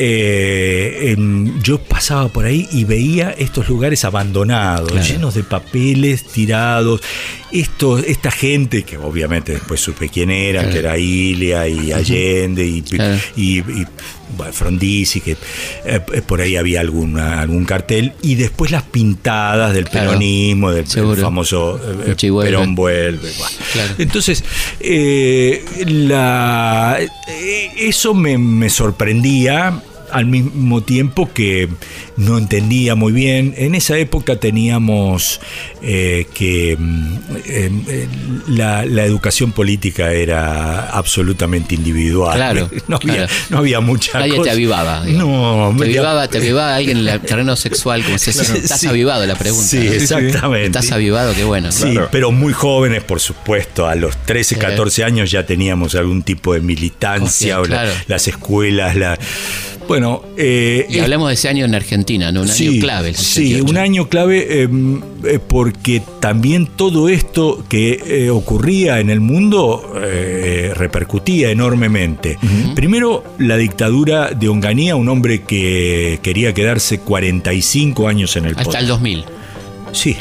eh, 0.00 1.12
em, 1.16 1.60
yo 1.60 1.78
pasaba 1.80 2.28
por 2.28 2.44
ahí 2.44 2.68
y 2.70 2.84
veía 2.84 3.30
estos 3.36 3.68
lugares 3.68 4.04
abandonados, 4.04 4.92
Claro. 4.92 5.06
llenos 5.06 5.34
de 5.34 5.42
papeles 5.42 6.24
tirados. 6.24 7.00
Esto, 7.50 7.98
esta 7.98 8.30
gente, 8.30 8.84
que 8.84 8.96
obviamente 8.96 9.52
después 9.52 9.80
supe 9.80 10.08
quién 10.08 10.30
era, 10.30 10.60
Claro. 10.60 10.72
que 10.72 10.78
era 10.78 10.98
Ilia 10.98 11.66
y 11.66 11.90
Allende 11.92 12.64
y, 12.64 12.82
Claro. 12.82 13.18
y- 13.36 13.58
y, 13.58 13.86
bueno, 14.36 14.52
Frondizi, 14.52 15.20
que 15.20 15.36
eh, 15.86 16.00
por 16.26 16.42
ahí 16.42 16.54
había 16.56 16.80
alguna, 16.80 17.40
algún 17.40 17.64
cartel, 17.64 18.12
y 18.22 18.34
después 18.36 18.70
las 18.70 18.82
pintadas 18.84 19.72
del 19.74 19.86
peronismo, 19.86 20.70
del, 20.70 20.86
famoso 20.86 21.80
eh. 22.06 22.14
Perón 22.16 22.74
vuelve. 22.76 23.30
bueno. 23.36 23.94
Entonces, 23.98 24.44
la, 25.86 26.98
eso 27.76 28.14
me, 28.14 28.38
me 28.38 28.68
sorprendía 28.70 29.82
al 30.12 30.26
mismo 30.26 30.82
tiempo 30.82 31.30
que 31.32 31.68
no 32.16 32.38
entendía 32.38 32.94
muy 32.94 33.12
bien. 33.12 33.54
En 33.56 33.74
esa 33.74 33.96
época 33.98 34.36
teníamos 34.36 35.40
eh, 35.82 36.26
que 36.34 36.76
mm, 36.78 37.14
eh, 37.46 37.70
eh, 37.88 38.08
la, 38.48 38.84
la 38.84 39.04
educación 39.04 39.52
política 39.52 40.12
era 40.12 40.88
absolutamente 40.90 41.74
individual. 41.74 42.34
Claro, 42.36 42.70
no, 42.88 42.96
había, 42.96 43.14
claro. 43.14 43.32
no 43.50 43.58
había 43.58 43.80
mucha 43.80 44.18
Nadie 44.18 44.40
te 44.42 44.50
avivaba. 44.50 45.04
digamos. 45.04 45.74
No, 45.74 45.78
te 45.78 45.84
avivaba, 45.84 46.28
te 46.28 46.38
avivaba 46.38 46.76
alguien 46.76 46.98
en 46.98 47.08
el 47.08 47.20
terreno 47.20 47.56
sexual, 47.56 48.02
como 48.04 48.18
se 48.18 48.32
dice. 48.32 48.58
¿Estás 48.58 48.80
Sí. 48.80 48.86
avivado? 48.86 49.26
La 49.26 49.34
pregunta. 49.36 49.66
Sí, 49.66 49.78
¿no? 49.78 49.92
exactamente. 49.92 50.66
¿Estás 50.66 50.92
avivado? 50.92 51.34
Qué 51.34 51.44
bueno. 51.44 51.70
Sí, 51.72 51.98
pero 52.10 52.30
muy 52.32 52.52
jóvenes, 52.52 53.02
por 53.04 53.20
supuesto. 53.20 53.86
A 53.86 53.94
los 53.94 54.16
13, 54.24 54.54
Sí. 54.54 54.60
14 54.60 55.04
años 55.04 55.30
ya 55.30 55.44
teníamos 55.44 55.94
algún 55.94 56.22
tipo 56.22 56.54
de 56.54 56.60
militancia, 56.60 57.58
o 57.60 57.62
la- 57.62 57.66
claro. 57.68 57.90
las 58.06 58.28
escuelas, 58.28 58.96
la... 58.96 59.18
Bueno, 59.88 60.22
eh, 60.36 60.86
Y 60.90 60.98
hablamos 60.98 61.28
de 61.28 61.34
ese 61.34 61.48
año 61.48 61.64
en 61.64 61.74
Argentina, 61.74 62.30
¿no? 62.30 62.42
Un 62.42 62.48
sí, 62.48 62.68
año 62.68 62.80
clave. 62.80 63.08
el 63.08 63.16
Sí, 63.16 63.48
68. 63.54 63.64
un 63.70 63.76
año 63.78 64.08
clave 64.08 64.46
eh, 64.64 64.68
eh, 65.24 65.38
porque 65.44 66.02
también 66.20 66.66
todo 66.66 67.08
esto 67.08 67.64
que 67.68 67.98
eh, 68.06 68.30
ocurría 68.30 69.00
en 69.00 69.08
el 69.08 69.20
mundo 69.20 69.94
eh, 70.04 70.72
repercutía 70.74 71.50
enormemente. 71.50 72.38
Primero, 72.74 73.24
la 73.38 73.56
dictadura 73.56 74.30
de 74.30 74.48
Onganía, 74.48 74.94
un 74.94 75.08
hombre 75.08 75.42
que 75.42 76.18
quería 76.22 76.52
quedarse 76.52 77.00
45 77.00 78.08
años 78.08 78.36
en 78.36 78.44
el 78.44 78.50
Hasta 78.52 78.64
poder. 78.64 78.80
el 78.82 78.86
2000. 78.88 79.24
Sí. 79.98 80.16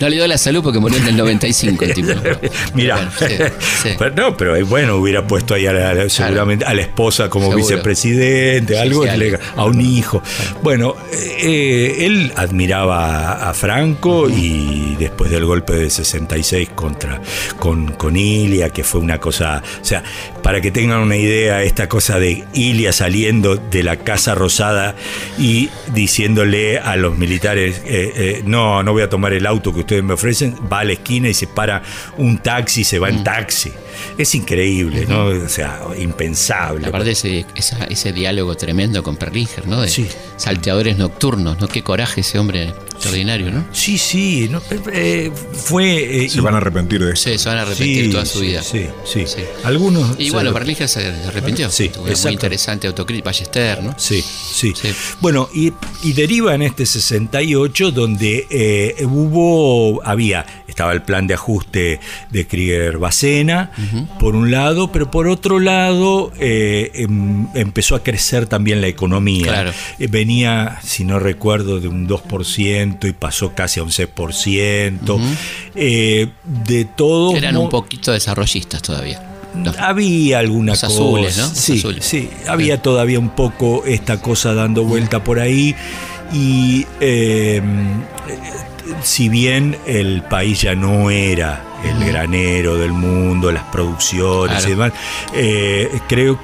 No 0.00 0.08
le 0.08 0.16
dio 0.16 0.26
la 0.26 0.38
salud 0.38 0.62
porque 0.62 0.78
murió 0.78 0.98
en 0.98 1.08
el 1.08 1.16
95 1.16 1.84
el 1.84 1.94
tipo. 1.94 2.12
Mira, 2.74 2.96
Bueno, 2.96 3.10
sí, 3.18 3.34
sí. 3.82 3.88
Pero 3.98 4.14
no, 4.14 4.36
pero 4.36 4.56
es 4.56 4.68
bueno, 4.68 4.96
hubiera 4.96 5.26
puesto 5.26 5.54
ahí 5.54 5.66
a 5.66 5.72
la, 5.72 6.08
seguramente 6.08 6.64
a 6.64 6.74
la 6.74 6.82
esposa 6.82 7.28
como 7.28 7.46
Seguro. 7.46 7.66
vicepresidente, 7.66 8.78
algo, 8.78 9.02
algo. 9.02 9.38
a 9.56 9.64
un 9.64 9.80
hijo. 9.80 10.22
Bueno, 10.62 10.94
eh, 11.12 11.96
él 12.06 12.32
admiraba 12.36 13.48
a 13.48 13.54
Franco 13.54 14.28
y 14.28 14.96
después 14.98 15.30
del 15.30 15.44
golpe 15.44 15.74
de 15.74 15.90
66 15.90 16.70
contra 16.74 17.20
con, 17.58 17.92
con 17.92 18.16
Ilia, 18.16 18.70
que 18.70 18.84
fue 18.84 19.00
una 19.00 19.18
cosa, 19.18 19.62
o 19.80 19.84
sea, 19.84 20.02
para 20.42 20.60
que 20.60 20.70
tengan 20.70 21.00
una 21.00 21.16
idea, 21.16 21.62
esta 21.62 21.88
cosa 21.88 22.18
de 22.18 22.44
Ilia 22.54 22.92
saliendo 22.92 23.56
de 23.56 23.82
la 23.82 23.96
Casa 23.96 24.34
Rosada 24.34 24.94
y 25.38 25.68
diciéndole 25.92 26.78
a 26.78 26.96
los 26.96 27.16
militares, 27.18 27.82
eh, 27.84 28.12
eh, 28.16 28.42
no, 28.44 28.67
no 28.82 28.92
voy 28.92 29.02
a 29.02 29.08
tomar 29.08 29.32
el 29.32 29.46
auto 29.46 29.72
que 29.72 29.80
ustedes 29.80 30.02
me 30.04 30.14
ofrecen, 30.14 30.54
va 30.70 30.80
a 30.80 30.84
la 30.84 30.92
esquina 30.92 31.28
y 31.28 31.34
se 31.34 31.46
para 31.46 31.82
un 32.18 32.38
taxi, 32.38 32.84
se 32.84 32.98
Mm. 32.98 33.02
va 33.02 33.08
en 33.08 33.24
taxi. 33.24 33.72
Es 34.16 34.34
increíble, 34.34 35.06
¿no? 35.08 35.26
O 35.26 35.48
sea, 35.48 35.80
impensable. 35.98 36.86
Aparte 36.86 37.12
ese, 37.12 37.46
esa- 37.54 37.84
ese 37.84 38.12
diálogo 38.12 38.54
tremendo 38.56 39.02
con 39.02 39.16
Perlinger, 39.16 39.66
¿no? 39.66 39.80
De 39.82 39.88
Sí. 39.88 40.06
salteadores 40.36 40.96
nocturnos, 40.98 41.60
¿no? 41.60 41.68
Qué 41.68 41.82
coraje 41.82 42.20
ese 42.22 42.38
hombre 42.38 42.72
extraordinario, 42.92 43.50
¿no? 43.52 43.64
Sí, 43.72 43.96
sí, 43.96 44.48
no, 44.50 44.58
eh, 44.70 44.80
eh, 44.92 45.32
fue... 45.52 46.24
eh, 46.24 46.28
Se 46.28 46.40
van 46.40 46.54
a 46.54 46.56
arrepentir 46.56 47.04
de 47.04 47.12
esto. 47.12 47.30
Sí, 47.30 47.38
se 47.38 47.48
van 47.48 47.58
a 47.58 47.62
arrepentir 47.62 48.06
sí, 48.06 48.10
toda 48.10 48.26
su 48.26 48.40
sí, 48.40 48.46
vida. 48.46 48.62
Sí, 48.62 48.86
sí. 49.04 49.24
Sí. 49.26 49.42
Algunos... 49.64 50.16
Y 50.18 50.26
se- 50.26 50.30
bueno, 50.32 50.52
Perlinger 50.52 50.88
se 50.88 51.06
arrepintió. 51.06 51.70
Sí, 51.70 51.90
Tuvo 51.90 52.04
muy 52.06 52.32
interesante 52.32 52.86
autocrítica, 52.88 53.26
Ballester, 53.26 53.82
¿no? 53.84 53.94
Sí, 53.96 54.20
sí. 54.22 54.72
Sí. 54.74 54.88
Bueno, 55.20 55.48
y, 55.54 55.72
y 56.02 56.12
deriva 56.12 56.54
en 56.54 56.62
este 56.62 56.86
68 56.86 57.92
donde 57.92 58.46
eh, 58.50 59.04
hubo, 59.04 60.02
había, 60.04 60.44
estaba 60.66 60.92
el 60.92 61.02
plan 61.02 61.26
de 61.28 61.34
ajuste 61.34 62.00
de 62.30 62.48
Krieger-Bacena, 62.48 63.70
por 64.18 64.36
un 64.36 64.50
lado, 64.50 64.90
pero 64.92 65.10
por 65.10 65.26
otro 65.28 65.58
lado 65.60 66.32
eh, 66.38 66.90
em- 66.94 67.48
empezó 67.54 67.94
a 67.94 68.02
crecer 68.02 68.46
también 68.46 68.80
la 68.80 68.86
economía. 68.88 69.44
Claro. 69.46 69.70
Eh, 69.98 70.06
venía, 70.08 70.78
si 70.82 71.04
no 71.04 71.18
recuerdo, 71.18 71.80
de 71.80 71.88
un 71.88 72.06
2% 72.08 73.08
y 73.08 73.12
pasó 73.12 73.54
casi 73.54 73.80
a 73.80 73.82
un 73.82 73.90
6%. 73.90 75.20
Eh, 75.74 76.28
de 76.66 76.84
todo... 76.84 77.36
Eran 77.36 77.56
un 77.56 77.68
poquito 77.68 78.12
desarrollistas 78.12 78.82
todavía. 78.82 79.22
No. 79.54 79.72
Había 79.78 80.38
alguna 80.40 80.72
Los 80.72 80.80
cosa. 80.82 80.92
azules, 80.94 81.36
¿no? 81.38 81.42
Los 81.48 81.52
Sí, 81.58 81.78
azules. 81.78 82.04
sí. 82.04 82.28
Había 82.46 82.80
todavía 82.82 83.18
un 83.18 83.30
poco 83.30 83.84
esta 83.86 84.20
cosa 84.20 84.54
dando 84.54 84.84
vuelta 84.84 85.24
por 85.24 85.40
ahí. 85.40 85.74
Y 86.32 86.86
eh, 87.00 87.62
si 89.02 89.28
bien 89.28 89.76
el 89.86 90.22
país 90.22 90.60
ya 90.62 90.74
no 90.74 91.10
era 91.10 91.64
el 91.84 92.04
granero 92.04 92.76
del 92.76 92.92
mundo, 92.92 93.52
las 93.52 93.64
producciones 93.64 94.58
Claro. 94.58 94.66
y 94.66 94.70
demás, 94.70 94.92
eh, 95.34 96.00
creo 96.08 96.38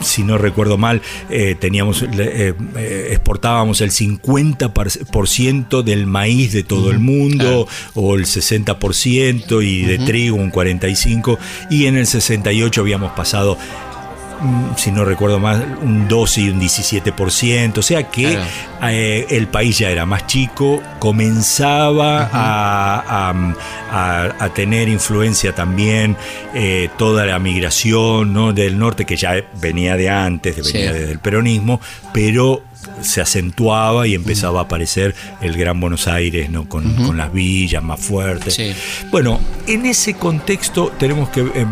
si 0.00 0.22
no 0.22 0.38
recuerdo 0.38 0.78
mal, 0.78 1.02
eh, 1.30 1.56
teníamos 1.58 2.02
eh, 2.02 2.54
eh, 2.76 3.08
exportábamos 3.10 3.80
el 3.80 3.90
50% 3.90 5.82
del 5.82 6.06
maíz 6.06 6.52
de 6.52 6.62
todo 6.62 6.90
el 6.90 6.98
mundo 6.98 7.68
o 7.94 8.14
el 8.16 8.24
60% 8.26 9.64
y 9.64 9.82
de 9.82 9.98
trigo 9.98 10.36
un 10.36 10.50
45% 10.52 11.38
y 11.70 11.86
en 11.86 11.96
el 11.96 12.06
68 12.06 12.80
habíamos 12.80 13.12
pasado 13.12 13.56
si 14.76 14.90
no 14.92 15.04
recuerdo 15.04 15.38
más, 15.38 15.60
un 15.82 16.08
12 16.08 16.40
y 16.42 16.48
un 16.50 16.60
17%, 16.60 17.78
o 17.78 17.82
sea 17.82 18.04
que 18.10 18.32
Claro. 18.32 18.46
eh, 18.90 19.26
el 19.30 19.46
país 19.48 19.78
ya 19.78 19.90
era 19.90 20.04
más 20.06 20.26
chico, 20.26 20.82
comenzaba 20.98 22.28
a, 22.32 23.32
a- 24.40 24.48
tener 24.54 24.88
influencia 24.88 25.54
también 25.54 26.16
eh, 26.54 26.88
toda 26.96 27.26
la 27.26 27.38
migración 27.38 28.32
¿no? 28.32 28.52
del 28.52 28.78
norte, 28.78 29.04
que 29.04 29.16
ya 29.16 29.34
venía 29.60 29.96
de 29.96 30.08
antes, 30.08 30.56
venía 30.56 30.92
Sí. 30.92 30.98
desde 30.98 31.12
el 31.12 31.18
peronismo, 31.18 31.80
pero 32.12 32.62
se 33.02 33.20
acentuaba 33.20 34.06
y 34.06 34.14
empezaba 34.14 34.60
a 34.60 34.62
aparecer 34.64 35.14
el 35.40 35.56
Gran 35.56 35.80
Buenos 35.80 36.08
Aires, 36.08 36.50
¿no? 36.50 36.68
Con, 36.68 36.94
con 36.96 37.16
las 37.16 37.32
villas 37.32 37.82
más 37.82 38.00
fuertes. 38.00 38.54
Sí. 38.54 38.74
Bueno, 39.10 39.40
en 39.66 39.86
ese 39.86 40.14
contexto 40.14 40.92
tenemos 40.98 41.28
que 41.30 41.40
eh, 41.40 41.66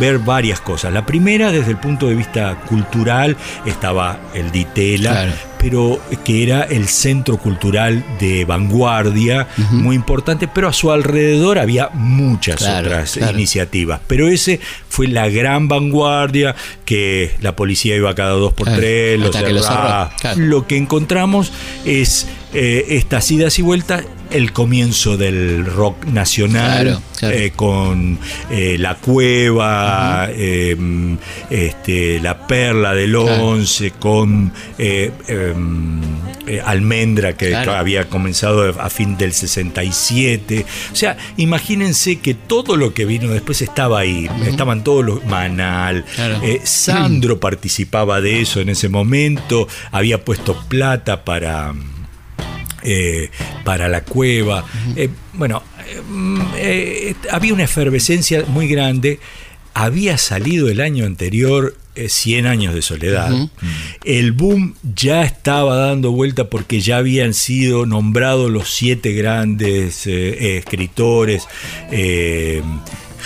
ver 0.00 0.18
varias 0.18 0.60
cosas. 0.60 0.92
La 0.92 1.04
primera, 1.06 1.50
desde 1.52 1.70
el 1.72 1.78
punto 1.78 2.08
de 2.08 2.14
vista 2.14 2.56
cultural, 2.68 3.36
estaba 3.66 4.18
el 4.34 4.50
Ditela, 4.50 5.10
Claro. 5.10 5.32
Pero 5.62 6.00
que 6.24 6.42
era 6.42 6.62
el 6.64 6.88
centro 6.88 7.36
cultural 7.38 8.04
de 8.18 8.44
vanguardia, 8.44 9.46
muy 9.70 9.94
importante, 9.94 10.48
pero 10.48 10.66
a 10.68 10.72
su 10.72 10.90
alrededor 10.90 11.58
había 11.60 11.88
muchas 11.94 12.56
Claro, 12.56 12.88
otras 12.88 13.12
claro. 13.12 13.32
iniciativas. 13.32 14.00
Pero 14.08 14.26
ese 14.28 14.58
fue 14.88 15.06
la 15.06 15.28
gran 15.28 15.68
vanguardia, 15.68 16.56
que 16.84 17.30
la 17.40 17.54
policía 17.54 17.94
iba 17.96 18.12
cada 18.14 18.32
dos 18.32 18.52
por 18.52 18.66
Claro, 18.66 18.80
tres, 18.80 19.20
lo 19.20 19.26
hasta 19.26 19.44
que 19.44 19.52
lo 19.52 19.62
cerraba. 19.62 20.06
cerró, 20.08 20.20
claro. 20.20 20.40
Lo 20.40 20.66
que 20.66 20.76
encontramos 20.76 21.52
es 21.84 22.26
eh, 22.54 22.86
estas 22.90 23.30
idas 23.30 23.58
y 23.58 23.62
vueltas, 23.62 24.04
el 24.30 24.52
comienzo 24.52 25.16
del 25.18 25.66
rock 25.66 26.06
nacional, 26.06 26.82
Claro, 26.86 27.02
claro. 27.18 27.36
eh, 27.36 27.52
con 27.54 28.18
eh, 28.50 28.76
La 28.78 28.94
Cueva, 28.94 30.28
eh, 30.30 30.76
este, 31.50 32.18
La 32.20 32.46
Perla 32.46 32.94
del 32.94 33.12
Claro. 33.12 33.44
Once, 33.48 33.90
con 33.98 34.52
eh, 34.78 35.10
Almendra, 36.64 37.36
que 37.36 37.54
había 37.54 38.08
comenzado 38.08 38.68
a 38.80 38.90
fin 38.90 39.16
del 39.16 39.32
67. 39.32 40.64
O 40.92 40.96
sea, 40.96 41.16
imagínense 41.36 42.16
que 42.20 42.34
todo 42.34 42.76
lo 42.76 42.94
que 42.94 43.04
vino 43.04 43.28
después 43.28 43.62
estaba 43.62 44.00
ahí, 44.00 44.28
estaban 44.46 44.82
todos 44.82 45.04
los 45.04 45.24
Manal, 45.26 46.04
Sandro 46.64 47.38
participaba 47.38 48.20
de 48.20 48.40
eso 48.40 48.60
en 48.60 48.70
ese 48.70 48.88
momento, 48.88 49.68
había 49.90 50.24
puesto 50.24 50.56
plata 50.68 51.24
para 51.24 51.74
eh, 52.82 53.30
para 53.64 53.88
la 53.88 54.04
cueva. 54.04 54.64
Eh, 54.96 55.08
bueno, 55.32 55.62
eh, 55.88 56.00
mm, 56.08 56.40
había 57.30 57.54
una 57.54 57.64
efervescencia 57.64 58.44
muy 58.48 58.68
grande. 58.68 59.20
Había 59.74 60.18
salido 60.18 60.68
el 60.68 60.80
año 60.80 61.06
anterior 61.06 61.76
eh, 61.94 62.08
100 62.08 62.46
años 62.46 62.74
de 62.74 62.82
soledad. 62.82 63.30
El 64.04 64.32
boom 64.32 64.74
ya 64.94 65.22
estaba 65.22 65.76
dando 65.76 66.12
vuelta 66.12 66.50
porque 66.50 66.80
ya 66.80 66.98
habían 66.98 67.32
sido 67.32 67.86
nombrados 67.86 68.50
los 68.50 68.68
siete 68.68 69.12
grandes 69.12 70.06
escritores. 70.06 71.46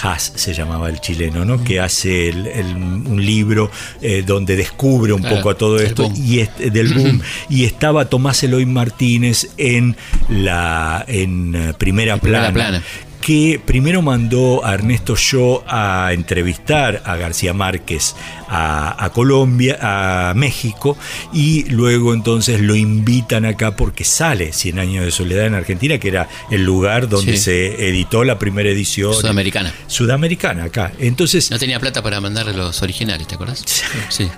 Haas 0.02 0.32
se 0.34 0.52
llamaba 0.54 0.88
el 0.88 1.00
chileno, 1.00 1.44
¿no? 1.44 1.62
Que 1.64 1.80
hace 1.80 2.28
el- 2.28 2.46
el- 2.46 2.76
un 2.76 3.24
libro 3.24 3.70
eh, 4.02 4.22
donde 4.26 4.56
descubre 4.56 5.12
un 5.12 5.20
Claro, 5.20 5.36
poco 5.36 5.50
a 5.50 5.54
todo 5.58 5.78
el 5.78 5.86
esto 5.86 6.04
boom. 6.08 6.14
y 6.16 6.38
este- 6.40 6.70
del 6.70 6.92
boom 6.94 7.20
y 7.48 7.64
estaba 7.64 8.04
Tomás 8.06 8.42
Eloy 8.42 8.66
Martínez 8.66 9.48
en 9.56 9.96
la 10.28 11.04
en 11.08 11.54
eh, 11.54 11.72
primera 11.78 12.16
plana, 12.18 12.46
Primera 12.48 12.68
plana. 12.70 12.82
que 13.20 13.60
primero 13.64 14.02
mandó 14.02 14.64
a 14.64 14.74
Ernesto 14.74 15.16
Shaw 15.16 15.62
a 15.66 16.10
entrevistar 16.12 17.02
a 17.04 17.16
García 17.16 17.52
Márquez 17.54 18.14
a, 18.48 19.04
a 19.04 19.10
Colombia, 19.12 19.78
a 19.80 20.34
México, 20.34 20.96
y 21.32 21.64
luego 21.70 22.14
entonces 22.14 22.60
lo 22.60 22.74
invitan 22.74 23.44
acá 23.44 23.76
porque 23.76 24.04
sale 24.04 24.52
Cien 24.52 24.78
años 24.78 25.04
de 25.04 25.10
soledad 25.10 25.46
en 25.46 25.54
Argentina, 25.54 25.98
que 25.98 26.08
era 26.08 26.28
el 26.50 26.64
lugar 26.64 27.08
donde 27.08 27.36
Sí. 27.36 27.44
se 27.44 27.88
editó 27.88 28.24
la 28.24 28.38
primera 28.38 28.68
edición. 28.70 29.12
Sudamericana. 29.14 29.72
Sudamericana, 29.86 30.64
acá. 30.64 30.92
Entonces, 30.98 31.50
No 31.50 31.58
tenía 31.58 31.80
plata 31.80 32.02
para 32.02 32.20
mandarle 32.20 32.52
los 32.52 32.82
originales, 32.82 33.26
¿te 33.26 33.34
acordás? 33.34 33.64
Sí. 34.08 34.28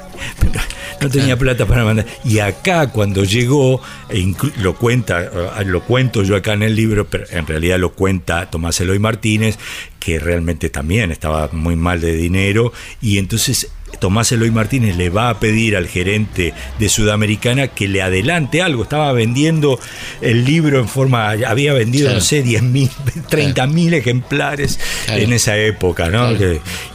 no 1.00 1.08
tenía 1.10 1.36
plata 1.36 1.66
para 1.66 1.84
mandar. 1.84 2.06
Y 2.24 2.38
acá 2.38 2.88
cuando 2.88 3.24
llegó, 3.24 3.80
e 4.08 4.32
lo 4.60 4.74
cuenta, 4.76 5.22
eh, 5.24 5.64
lo 5.66 5.82
cuento 5.82 6.22
yo 6.22 6.36
acá 6.36 6.54
en 6.54 6.62
el 6.62 6.74
libro, 6.74 7.08
pero 7.08 7.24
en 7.30 7.46
realidad 7.46 7.78
lo 7.78 7.92
cuenta 7.92 8.50
Tomás 8.50 8.80
Eloy 8.80 8.98
Martínez, 8.98 9.58
que 10.00 10.18
realmente 10.18 10.70
también 10.70 11.10
estaba 11.10 11.48
muy 11.52 11.76
mal 11.76 12.00
de 12.00 12.14
dinero, 12.14 12.72
y 13.00 13.18
entonces 13.18 13.68
Tomás 13.98 14.30
Eloy 14.32 14.50
Martínez 14.50 14.96
le 14.96 15.10
va 15.10 15.30
a 15.30 15.40
pedir 15.40 15.76
al 15.76 15.86
gerente 15.88 16.54
de 16.78 16.88
Sudamericana 16.88 17.68
que 17.68 17.88
le 17.88 18.02
adelante 18.02 18.62
algo. 18.62 18.82
Estaba 18.82 19.12
vendiendo 19.12 19.78
el 20.20 20.44
libro 20.44 20.78
en 20.78 20.88
forma, 20.88 21.30
había 21.30 21.72
vendido, 21.72 22.06
Claro. 22.06 22.18
no 22.20 22.24
sé, 22.24 22.42
10 22.42 22.62
mil, 22.62 22.90
30 23.28 23.66
mil 23.66 23.94
ejemplares 23.94 24.78
Claro. 25.06 25.22
en 25.22 25.32
esa 25.32 25.56
época, 25.56 26.10
¿no? 26.10 26.32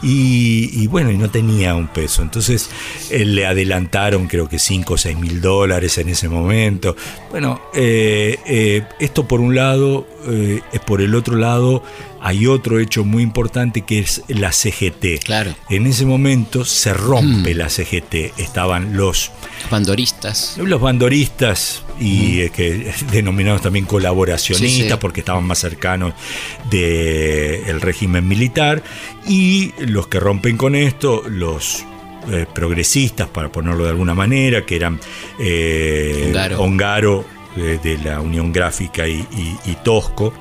Y, 0.02 0.70
y 0.72 0.86
bueno, 0.86 1.10
y 1.10 1.16
no 1.16 1.30
tenía 1.30 1.74
un 1.74 1.88
peso. 1.88 2.22
Entonces 2.22 2.70
eh, 3.10 3.24
le 3.24 3.46
adelantaron 3.46 4.26
creo 4.28 4.48
que 4.48 4.58
5 4.58 4.94
o 4.94 4.96
6 4.98 5.16
mil 5.18 5.40
dólares 5.40 5.98
en 5.98 6.08
ese 6.08 6.28
momento. 6.28 6.96
Bueno, 7.30 7.60
eh, 7.74 8.38
eh, 8.46 8.82
esto 9.00 9.26
por 9.28 9.40
un 9.40 9.54
lado, 9.54 10.06
eh, 10.28 10.60
por 10.86 11.00
el 11.00 11.14
otro 11.14 11.36
lado 11.36 11.82
hay 12.26 12.46
otro 12.46 12.80
hecho 12.80 13.04
muy 13.04 13.22
importante 13.22 13.82
que 13.82 13.98
es 13.98 14.22
la 14.28 14.50
CGT. 14.50 15.22
Claro. 15.24 15.54
En 15.68 15.86
ese 15.86 16.06
momento 16.06 16.64
se 16.64 16.94
rompe 16.94 17.54
la 17.54 17.68
CGT. 17.68 18.32
Estaban 18.38 18.96
los 18.96 19.30
Bandoristas. 19.70 20.56
los 20.56 20.80
bandoristas 20.80 21.82
y 22.00 22.40
eh, 22.40 22.50
que 22.50 22.92
denominados 23.12 23.60
también 23.62 23.84
colaboracionistas 23.84 24.82
Sí, 24.84 24.88
sí. 24.90 24.96
porque 25.00 25.20
estaban 25.20 25.44
más 25.44 25.58
cercanos 25.58 26.14
del 26.70 27.80
régimen 27.80 28.26
militar 28.26 28.82
y 29.28 29.72
los 29.86 30.06
que 30.08 30.18
rompen 30.20 30.56
con 30.56 30.74
esto 30.74 31.22
los 31.28 31.84
eh, 32.30 32.46
progresistas 32.54 33.28
para 33.28 33.50
ponerlo 33.52 33.84
de 33.84 33.90
alguna 33.90 34.14
manera 34.14 34.64
que 34.64 34.76
eran 34.76 34.98
eh, 35.38 36.24
Ongaro. 36.28 36.60
Ongaro, 36.62 37.24
eh, 37.56 37.78
de 37.82 37.98
la 37.98 38.20
Unión 38.20 38.50
Gráfica 38.52 39.06
y, 39.06 39.20
y- 39.36 39.56
y 39.70 39.74
Tosco 39.84 40.32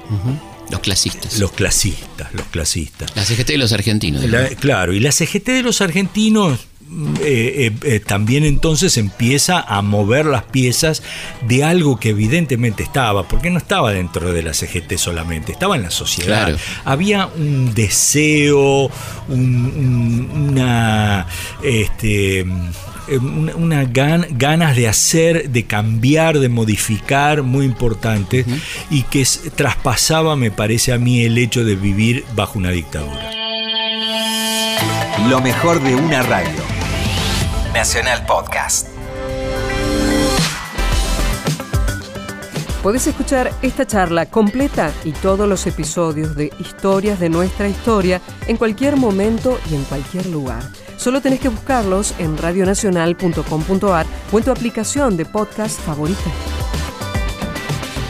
Los 0.71 0.79
clasistas. 0.79 1.37
los 1.39 1.51
clasistas 1.51 2.33
los 2.33 2.45
clasistas 2.47 3.15
La 3.15 3.23
CGT 3.25 3.47
de 3.53 3.57
los 3.57 3.71
argentinos. 3.73 4.23
la- 4.23 4.47
claro, 4.49 4.93
y 4.93 4.99
la 4.99 5.11
CGT 5.11 5.49
de 5.51 5.61
los 5.63 5.81
argentinos 5.81 6.59
mm, 6.87 7.15
eh, 7.17 7.21
eh, 7.23 7.71
eh, 7.83 7.99
también 7.99 8.43
entonces 8.45 8.97
empieza 8.97 9.59
a 9.61 9.81
mover 9.81 10.25
las 10.25 10.43
piezas 10.43 11.01
de 11.47 11.63
algo 11.63 11.99
que 11.99 12.09
evidentemente 12.09 12.83
estaba, 12.83 13.27
porque 13.27 13.49
no 13.49 13.57
estaba 13.57 13.91
dentro 13.91 14.31
de 14.33 14.41
la 14.43 14.53
CGT 14.53 14.97
solamente, 14.97 15.51
estaba 15.51 15.75
en 15.75 15.83
la 15.83 15.91
sociedad. 15.91 16.45
Claro. 16.47 16.57
Había 16.85 17.27
un 17.27 17.73
deseo, 17.73 18.89
un- 19.27 20.29
un- 20.35 20.49
una, 20.49 21.25
este, 21.63 22.45
eh, 23.07 23.17
una, 23.17 23.55
una 23.55 23.83
gan- 23.83 24.27
ganas 24.31 24.75
de 24.75 24.87
hacer, 24.87 25.49
de 25.49 25.65
cambiar, 25.65 26.39
de 26.39 26.49
modificar 26.49 27.43
muy 27.43 27.65
importante 27.65 28.45
y 28.89 29.03
que 29.03 29.25
traspasaba, 29.55 30.35
me 30.35 30.51
parece 30.51 30.93
a 30.93 30.97
mí, 30.97 31.23
el 31.23 31.37
hecho 31.37 31.63
de 31.63 31.75
vivir 31.75 32.25
bajo 32.35 32.59
una 32.59 32.69
dictadura. 32.71 33.29
Lo 35.29 35.39
mejor 35.41 35.81
de 35.81 35.95
una 35.95 36.21
radio. 36.23 36.49
Nacional 37.73 38.25
Podcast. 38.25 38.87
Podés 42.83 43.07
escuchar 43.07 43.51
esta 43.61 43.87
charla 43.87 44.25
completa 44.25 44.91
y 45.05 45.13
todos 45.13 45.47
los 45.47 45.65
episodios 45.67 46.35
de 46.35 46.51
Historias 46.59 47.17
de 47.17 47.29
nuestra 47.29 47.69
historia 47.69 48.19
en 48.47 48.57
cualquier 48.57 48.97
momento 48.97 49.57
y 49.71 49.75
en 49.75 49.83
cualquier 49.85 50.25
lugar. 50.25 50.63
Solo 51.03 51.19
tenés 51.19 51.41
que 51.41 51.49
buscarlos 51.49 52.13
en 52.17 52.37
radionacional.com.ar 52.37 54.05
o 54.31 54.37
en 54.37 54.43
tu 54.45 54.51
aplicación 54.51 55.17
de 55.17 55.25
podcast 55.25 55.77
favorita. 55.81 56.31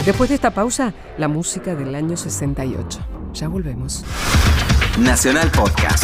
Después 0.05 0.29
de 0.29 0.35
esta 0.35 0.51
pausa, 0.51 0.93
la 1.17 1.27
música 1.27 1.73
del 1.73 1.95
año 1.95 2.15
68. 2.15 2.99
Ya 3.33 3.47
volvemos. 3.47 4.03
Nacional 4.99 5.49
Podcast. 5.49 6.03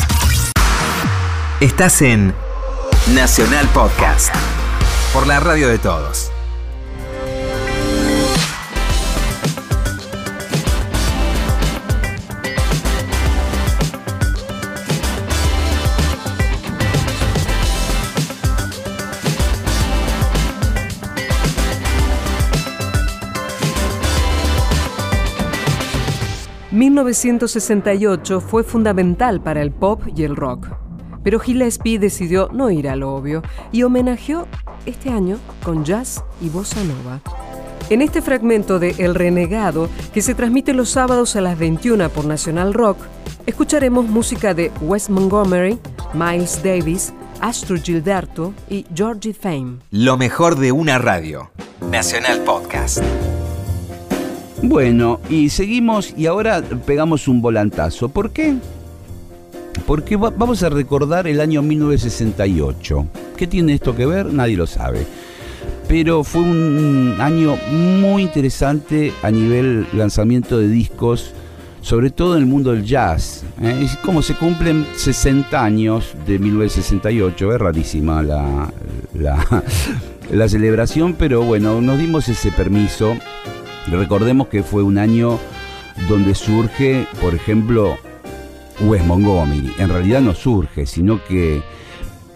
Estás 1.62 2.02
en 2.02 2.34
Nacional 3.13 3.67
Podcast. 3.67 4.34
Por 5.13 5.28
la 5.28 5.39
radio 5.39 5.67
de 5.67 5.78
todos. 5.78 6.32
...1968 27.03 28.41
fue 28.41 28.63
fundamental 28.63 29.41
para 29.41 29.62
el 29.62 29.71
pop 29.71 30.01
y 30.15 30.23
el 30.23 30.35
rock. 30.35 30.67
Pero 31.23 31.39
Gillespie 31.39 31.99
decidió 31.99 32.49
no 32.51 32.69
ir 32.71 32.88
al 32.89 33.03
obvio 33.03 33.41
y 33.71 33.83
homenajeó 33.83 34.47
este 34.85 35.09
año 35.09 35.38
con 35.63 35.83
jazz 35.83 36.23
y 36.41 36.49
bossa 36.49 36.83
nova. 36.83 37.21
En 37.89 38.01
este 38.01 38.21
fragmento 38.21 38.77
de 38.79 38.95
El 38.99 39.15
Renegado, 39.15 39.89
que 40.13 40.21
se 40.21 40.35
transmite 40.35 40.73
los 40.73 40.89
sábados 40.89 41.35
a 41.35 41.41
las 41.41 41.57
21 41.57 42.09
por 42.09 42.25
Nacional 42.25 42.73
Rock, 42.73 42.97
escucharemos 43.45 44.05
música 44.05 44.53
de 44.53 44.71
Wes 44.81 45.09
Montgomery, 45.09 45.79
Miles 46.13 46.62
Davis, 46.63 47.13
Astro 47.41 47.77
Gilberto 47.77 48.53
y 48.69 48.85
Georgie 48.93 49.33
Fame. 49.33 49.77
Lo 49.91 50.17
mejor 50.17 50.57
de 50.57 50.71
una 50.71 50.99
radio. 50.99 51.51
Nacional 51.89 52.41
Podcast. 52.41 53.01
Bueno, 54.62 55.19
y 55.30 55.50
seguimos 55.50 56.13
y 56.17 56.26
ahora 56.26 56.62
pegamos 56.86 57.28
un 57.28 57.41
volantazo. 57.41 58.10
¿Por 58.10 58.32
qué? 58.32 58.56
Porque 59.86 60.17
va- 60.17 60.32
vamos 60.32 60.62
a 60.63 60.69
recordar 60.69 61.28
el 61.28 61.39
año 61.39 61.62
1968. 61.62 63.06
¿Qué 63.38 63.48
tiene 63.48 63.74
esto 63.74 63.95
que 63.95 64.06
ver? 64.06 64.26
Nadie 64.34 64.58
lo 64.58 64.67
sabe. 64.67 65.06
Pero 65.88 66.24
fue 66.24 66.41
un 66.41 67.15
año 67.19 67.56
muy 67.72 68.22
interesante 68.24 69.13
a 69.24 69.32
nivel 69.32 69.88
lanzamiento 69.93 70.60
de 70.60 70.67
discos, 70.67 71.32
sobre 71.82 72.12
todo 72.12 72.36
en 72.36 72.41
el 72.43 72.45
mundo 72.45 72.72
del 72.74 72.84
jazz. 72.84 73.43
¿eh? 73.62 73.80
Es 73.84 73.95
como 73.98 74.22
se 74.22 74.36
cumplen 74.36 74.86
60 74.95 75.63
años 75.63 76.13
de 76.28 76.38
1968, 76.38 77.54
es 77.54 77.60
rarísima 77.62 78.22
la, 78.22 78.72
la 80.32 80.50
celebración, 80.50 81.15
pero 81.17 81.41
bueno, 81.43 81.82
nos 81.82 81.98
dimos 81.98 82.28
ese 82.28 82.52
permiso. 82.52 83.15
Recordemos 83.91 84.47
que 84.47 84.63
fue 84.63 84.84
un 84.84 84.97
año 84.97 85.39
donde 86.08 86.36
surge, 86.36 87.06
por 87.21 87.34
ejemplo, 87.36 87.97
Wes 88.82 89.06
Montgomery. 89.06 89.73
En 89.80 89.89
realidad 89.89 90.21
no 90.21 90.34
surge, 90.34 90.86
sino 90.86 91.23
que 91.25 91.62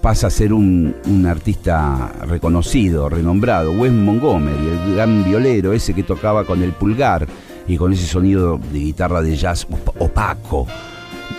pasa 0.02 0.28
a 0.28 0.30
ser 0.30 0.52
un, 0.52 0.94
artista 1.30 2.12
reconocido, 2.28 3.08
renombrado. 3.08 3.72
Wes 3.72 3.92
Montgomery, 3.92 4.68
el 4.88 4.96
gran 4.96 5.24
violero, 5.24 5.74
ese 5.74 5.94
que 5.94 6.04
tocaba 6.04 6.44
con 6.44 6.62
el 6.62 6.72
pulgar 6.74 7.28
y 7.68 7.78
con 7.78 7.94
ese 7.94 8.06
sonido 8.06 8.60
de 8.72 8.80
guitarra 8.80 9.22
de 9.22 9.36
jazz 9.38 9.66
op- 9.72 10.02
opaco. 10.02 10.68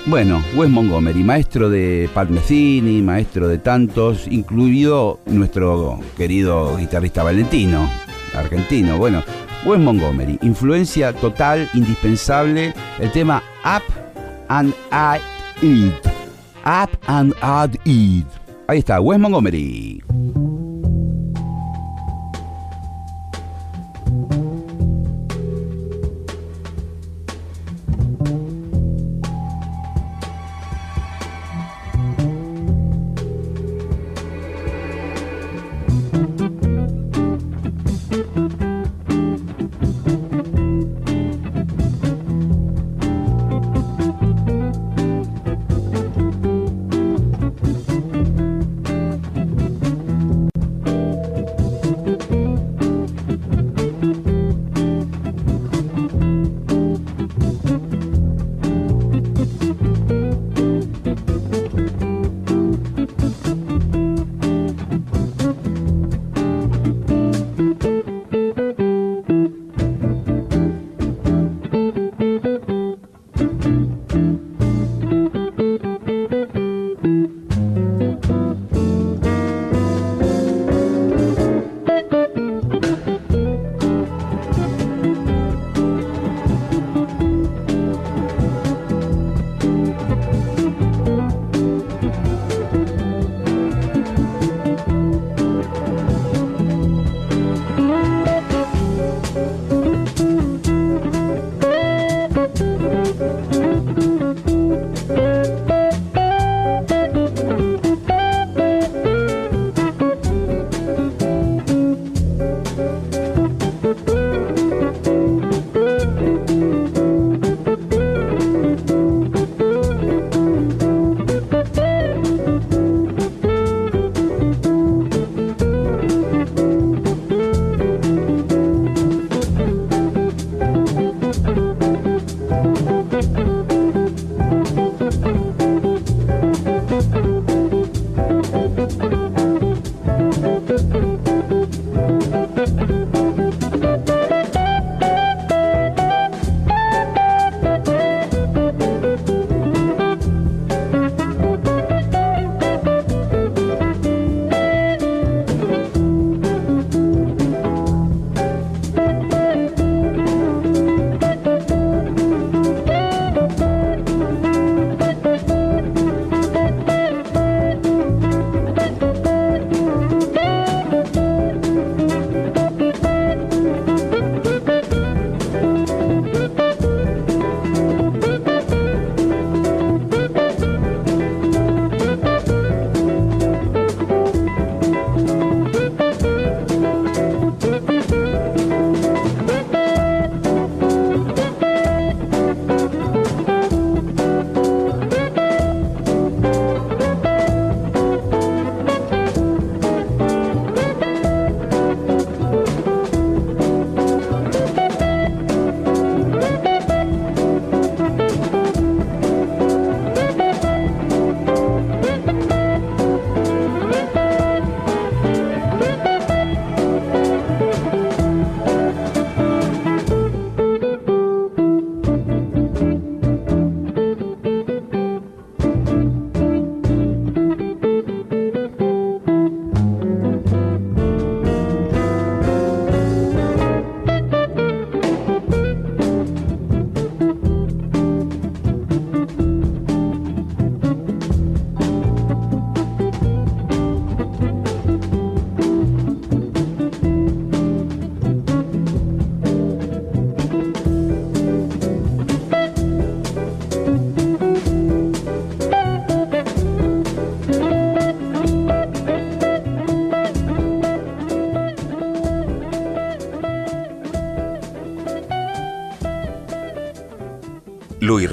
Bueno, 0.07 0.43
Wes 0.55 0.71
Montgomery, 0.71 1.23
maestro 1.23 1.69
de 1.69 2.09
Pat 2.15 2.29
Metheny, 2.31 3.03
maestro 3.03 3.49
de 3.49 3.59
tantos, 3.59 4.27
incluido 4.29 5.19
nuestro 5.27 5.99
querido 6.17 6.77
guitarrista 6.77 7.23
Valentino, 7.23 7.89
argentino. 8.35 8.97
Bueno, 8.99 9.23
Wes 9.65 9.81
Montgomery, 9.81 10.39
influencia 10.43 11.13
total, 11.15 11.69
indispensable, 11.73 12.75
el 13.01 13.11
tema 13.13 13.43
Up 13.65 13.83
and 14.49 14.75
Add 14.91 15.23
It. 15.63 16.07
Up 16.67 16.91
and 17.07 17.35
Add 17.41 17.79
It. 17.87 18.27
Ahí 18.67 18.79
está, 18.81 19.01
Wes 19.01 19.19
Montgomery. 19.19 20.03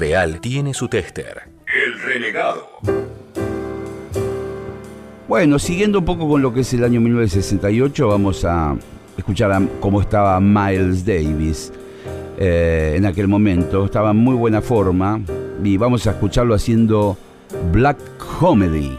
Lo 0.02 0.06
irreal 0.06 0.40
tiene 0.40 0.74
su 0.74 0.88
tester. 0.88 1.42
El 1.64 2.00
renegado. 2.02 2.66
Bueno, 5.28 5.60
siguiendo 5.60 6.00
un 6.00 6.04
poco 6.04 6.28
con 6.28 6.42
lo 6.42 6.52
que 6.52 6.62
es 6.62 6.74
el 6.74 6.82
año 6.82 7.00
1968, 7.00 8.08
vamos 8.08 8.44
a 8.44 8.74
escuchar 9.16 9.52
a 9.52 9.62
cómo 9.78 10.00
estaba 10.00 10.40
Miles 10.40 11.06
Davis 11.06 11.72
eh, 12.36 12.94
en 12.96 13.06
aquel 13.06 13.28
momento. 13.28 13.84
Estaba 13.84 14.10
en 14.10 14.16
muy 14.16 14.34
buena 14.34 14.60
forma 14.60 15.20
y 15.62 15.76
vamos 15.76 16.04
a 16.08 16.10
escucharlo 16.10 16.54
haciendo 16.54 17.16
Black 17.70 17.98
Comedy. 18.40 18.98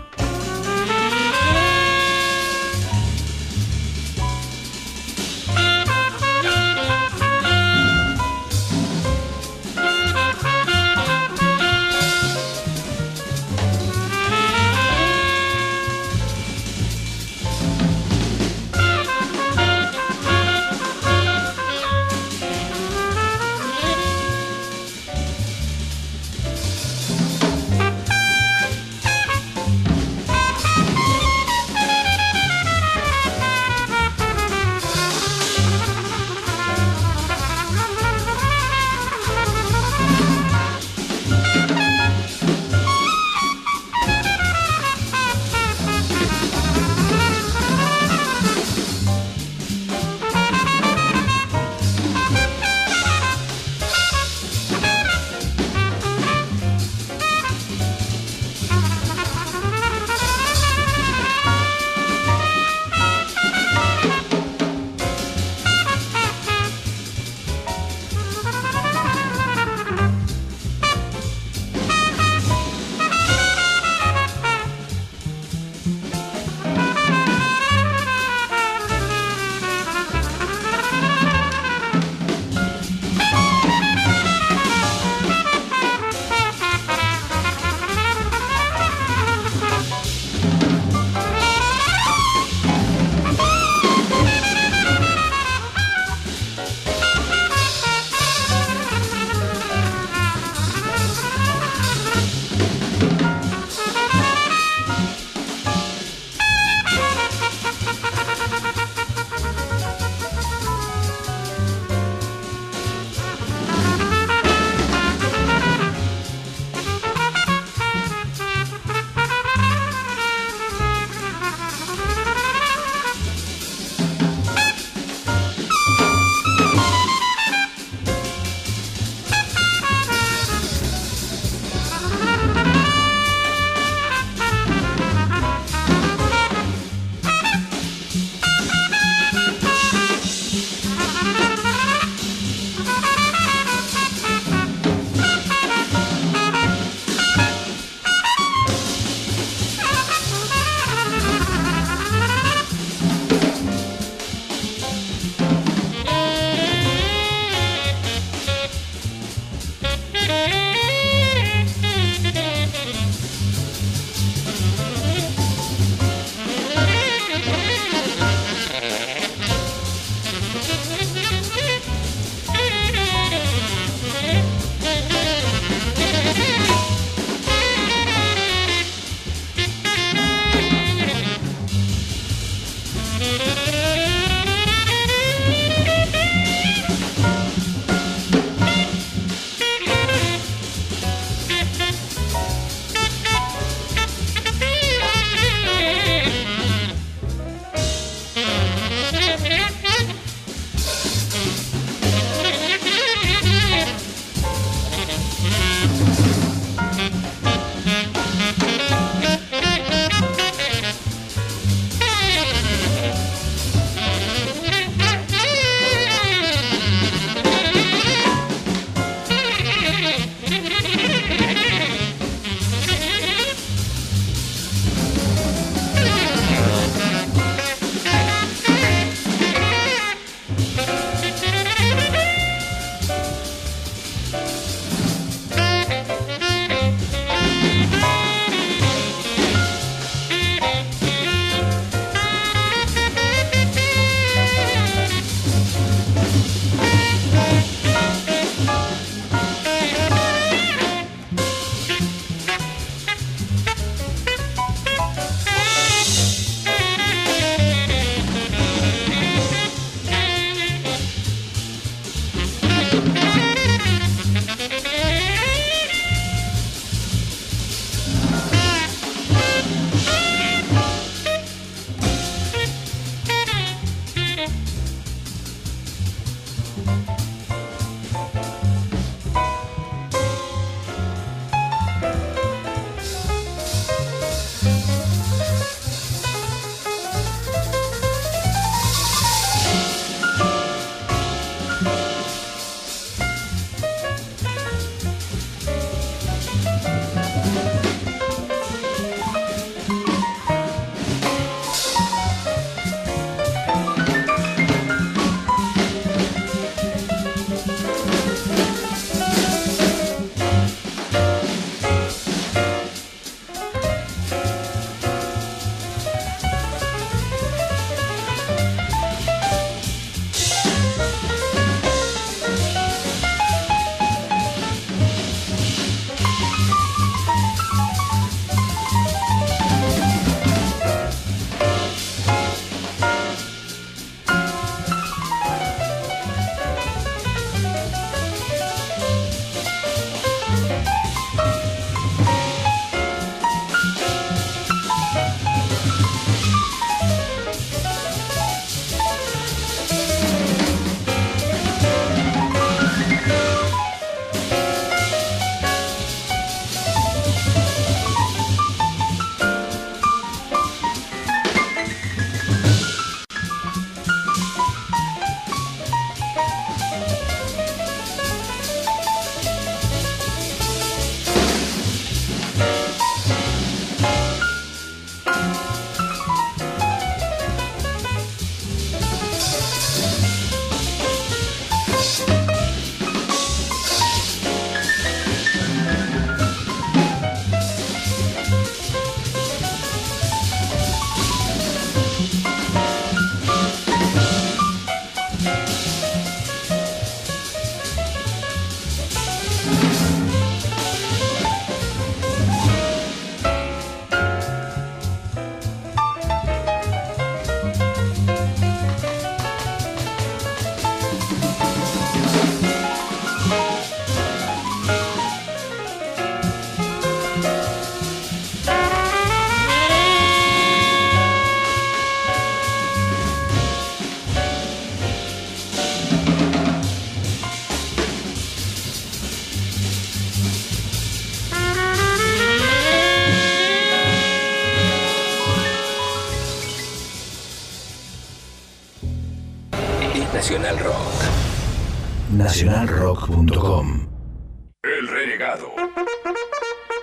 El 444.83 445.07
renegado. 445.07 445.71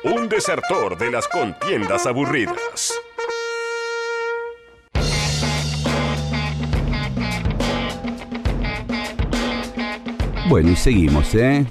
Un 0.04 0.28
desertor 0.28 0.96
de 0.96 1.10
las 1.10 1.26
contiendas 1.26 2.06
aburridas. 2.06 2.94
Bueno, 10.48 10.70
y 10.70 10.76
seguimos, 10.76 11.34
¿eh? 11.34 11.66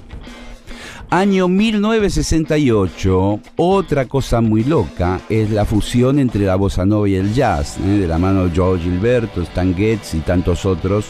Año 1.08 1.48
1968, 1.48 3.40
otra 3.56 4.04
cosa 4.04 4.42
muy 4.42 4.64
loca 4.64 5.20
es 5.30 5.50
la 5.50 5.64
fusión 5.64 6.18
entre 6.18 6.44
la 6.44 6.56
bossa 6.56 6.84
nova 6.84 7.08
y 7.08 7.14
el 7.14 7.32
jazz, 7.32 7.78
¿eh? 7.78 7.98
de 7.98 8.06
la 8.06 8.18
mano 8.18 8.46
de 8.46 8.54
Joe 8.54 8.78
Gilberto, 8.78 9.40
Stan 9.42 9.74
Getz 9.74 10.14
y 10.14 10.18
tantos 10.18 10.66
otros. 10.66 11.06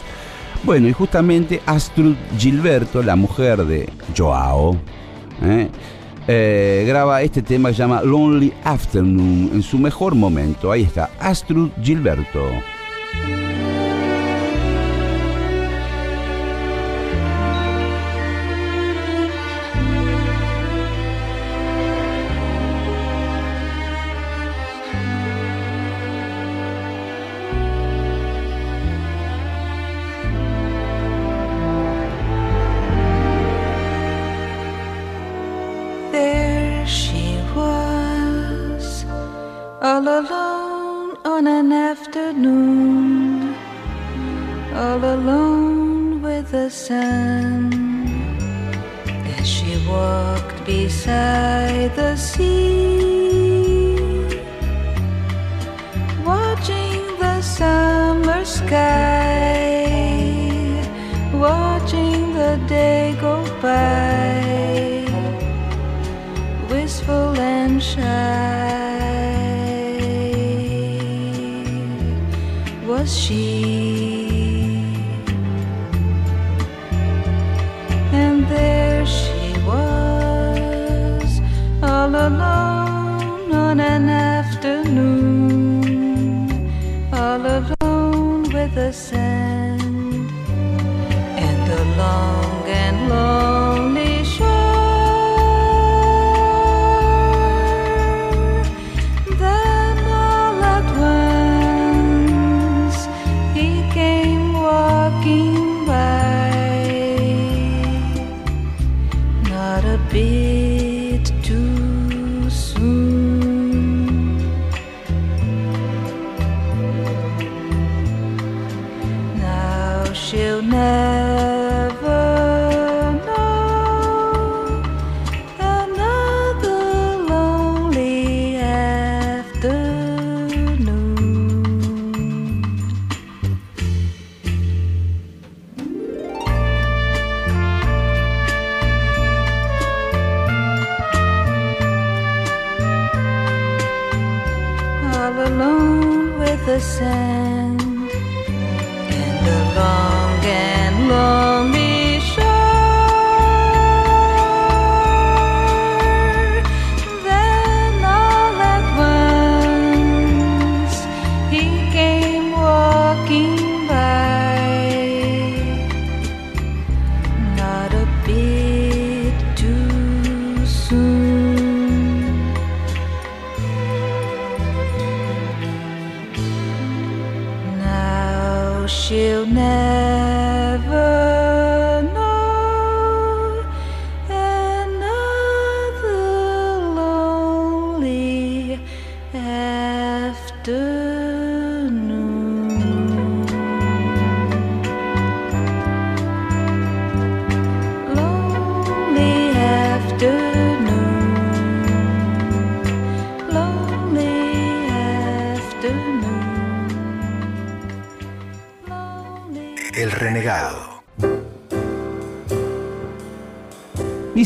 Bueno, 0.62 0.88
y 0.88 0.92
justamente 0.92 1.62
Astrud 1.64 2.16
Gilberto, 2.36 3.02
la 3.02 3.16
mujer 3.16 3.64
de 3.64 3.88
Joao, 4.16 4.76
¿eh? 5.42 5.68
Eh, 6.28 6.84
graba 6.86 7.22
este 7.22 7.42
tema 7.42 7.70
se 7.70 7.76
llama 7.76 8.02
Lonely 8.02 8.52
Afternoon 8.62 9.50
en 9.54 9.62
su 9.62 9.78
mejor 9.78 10.14
momento. 10.14 10.70
Ahí 10.70 10.82
está, 10.82 11.10
Astrud 11.18 11.70
Gilberto. 11.82 12.50
The 51.96 52.16
sea, 52.16 52.59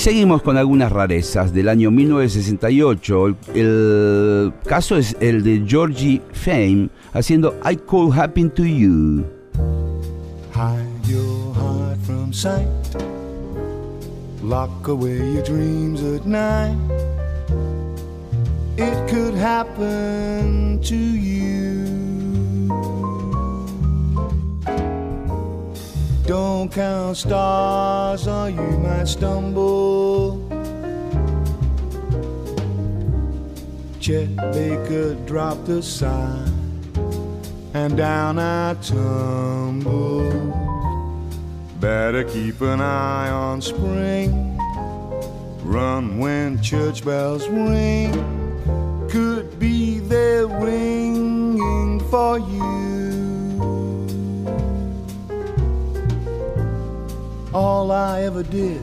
seguimos 0.05 0.43
con 0.43 0.59
algunas 0.59 0.93
rarezas 0.93 1.55
del 1.55 1.67
año 1.67 1.91
1968. 1.91 3.37
El, 3.55 4.53
caso 4.67 4.99
es 4.99 5.17
el 5.19 5.43
de 5.43 5.65
Georgie 5.67 6.21
Fame 6.31 6.91
haciendo 7.15 7.59
I 7.65 7.77
Could 7.77 8.13
Happen 8.13 8.51
to 8.51 8.65
You. 8.65 9.25
Hide 10.53 11.09
your 11.09 11.55
heart 11.55 11.99
from 12.03 12.35
sight. 12.35 12.69
Lock 14.43 14.89
away 14.89 15.17
your 15.17 15.43
dreams 15.43 16.03
at 16.03 16.27
night. 16.27 16.77
It 18.77 19.09
could 19.09 19.35
happen 19.35 20.81
to 20.83 20.95
you. 20.95 21.34
Don't 26.27 26.73
count 26.73 27.19
stars 27.19 28.27
or 28.27 28.49
you 28.49 28.79
might 28.79 29.05
stumble. 29.05 30.41
Chet 34.01 34.35
Baker 34.53 35.15
dropped 35.27 35.69
a 35.69 35.83
sign 35.83 36.51
and 37.75 37.97
down 37.97 38.39
I 38.39 38.75
tumbled. 38.75 40.55
Better 41.79 42.25
keep 42.25 42.63
an 42.63 42.81
eye 42.81 43.29
on 43.29 43.61
spring. 43.61 44.57
Run 45.63 46.19
when 46.19 46.63
church 46.63 47.05
bells 47.05 47.47
ring. 47.49 48.13
Could 49.11 49.59
be 49.59 49.99
there 49.99 50.47
ringing 50.47 52.01
for 52.09 52.39
you. 52.39 52.94
All 57.55 57.93
I 57.93 58.23
ever 58.23 58.43
did 58.43 58.83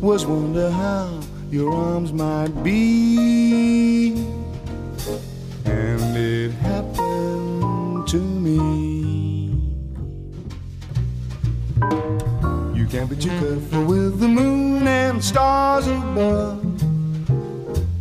was 0.00 0.24
wonder 0.24 0.70
how 0.70 1.20
your 1.50 1.74
arms 1.74 2.10
might 2.10 2.48
be. 2.64 4.14
And 5.66 6.16
it 6.16 6.52
happened 6.52 8.08
to 8.08 8.16
me. 8.16 9.60
You 12.74 12.86
can't 12.86 13.10
be 13.10 13.16
too 13.16 13.28
careful 13.28 13.84
with 13.84 14.20
the 14.20 14.28
moon 14.28 14.88
and 14.88 15.22
stars 15.22 15.86
above. 15.86 16.64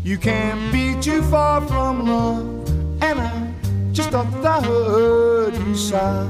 You 0.05 0.17
can't 0.17 0.71
be 0.71 0.95
too 1.01 1.21
far 1.23 1.59
from 1.67 2.07
love. 2.07 2.45
And 3.03 3.19
I 3.19 3.53
just 3.91 4.11
thought 4.11 4.31
that 4.41 4.45
I 4.45 4.65
heard 4.65 5.53
you 5.53 5.75
sigh. 5.75 6.29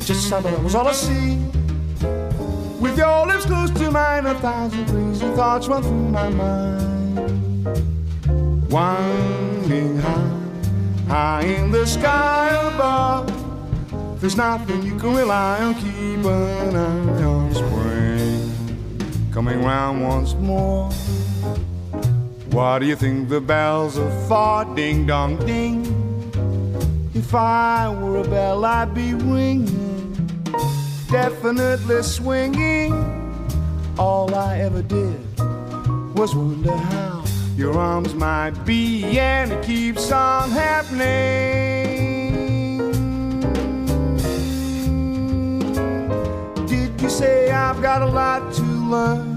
Just 0.00 0.28
but 0.30 0.42
that 0.42 0.60
was 0.64 0.74
all 0.74 0.88
I 0.88 0.92
see. 0.92 1.38
With 2.84 2.98
your 2.98 3.26
lips 3.26 3.46
close 3.46 3.70
to 3.70 3.90
mine, 3.90 4.26
a 4.26 4.34
thousand 4.34 4.84
crazy 4.88 5.26
thoughts 5.34 5.68
run 5.68 5.82
through 5.82 6.10
my 6.10 6.28
mind. 6.28 7.70
Winding 8.70 9.96
high, 9.96 11.08
high 11.08 11.44
in 11.44 11.70
the 11.70 11.86
sky 11.86 12.50
above. 12.74 13.32
There's 14.20 14.36
nothing 14.36 14.82
you 14.82 14.98
can 14.98 15.14
rely 15.16 15.60
on, 15.62 15.74
keep 15.76 16.26
an 16.26 16.76
eye 16.76 17.22
on 17.22 17.54
spring. 17.54 18.52
Coming 19.32 19.62
round 19.64 20.02
once 20.02 20.34
more. 20.34 20.90
What 22.50 22.80
do 22.80 22.86
you 22.86 22.96
think 22.96 23.30
the 23.30 23.40
bells 23.40 23.96
are 23.96 24.28
for? 24.28 24.66
Ding 24.76 25.06
dong 25.06 25.38
ding. 25.46 25.86
If 27.14 27.34
I 27.34 27.88
were 27.88 28.18
a 28.18 28.24
bell, 28.24 28.62
I'd 28.62 28.92
be 28.92 29.14
ringing, 29.14 29.83
definitely 31.14 32.02
swinging. 32.02 32.92
All 33.96 34.34
I 34.34 34.58
ever 34.58 34.82
did 34.82 35.20
was 36.18 36.34
wonder 36.34 36.72
how 36.72 37.22
your 37.56 37.78
arms 37.78 38.14
might 38.14 38.56
be, 38.64 39.20
and 39.20 39.52
it 39.52 39.64
keeps 39.64 40.10
on 40.10 40.50
happening. 40.50 41.04
Did 46.66 47.00
you 47.00 47.08
say 47.08 47.48
I've 47.52 47.80
got 47.80 48.02
a 48.02 48.06
lot 48.06 48.52
to 48.54 48.62
learn? 48.62 49.33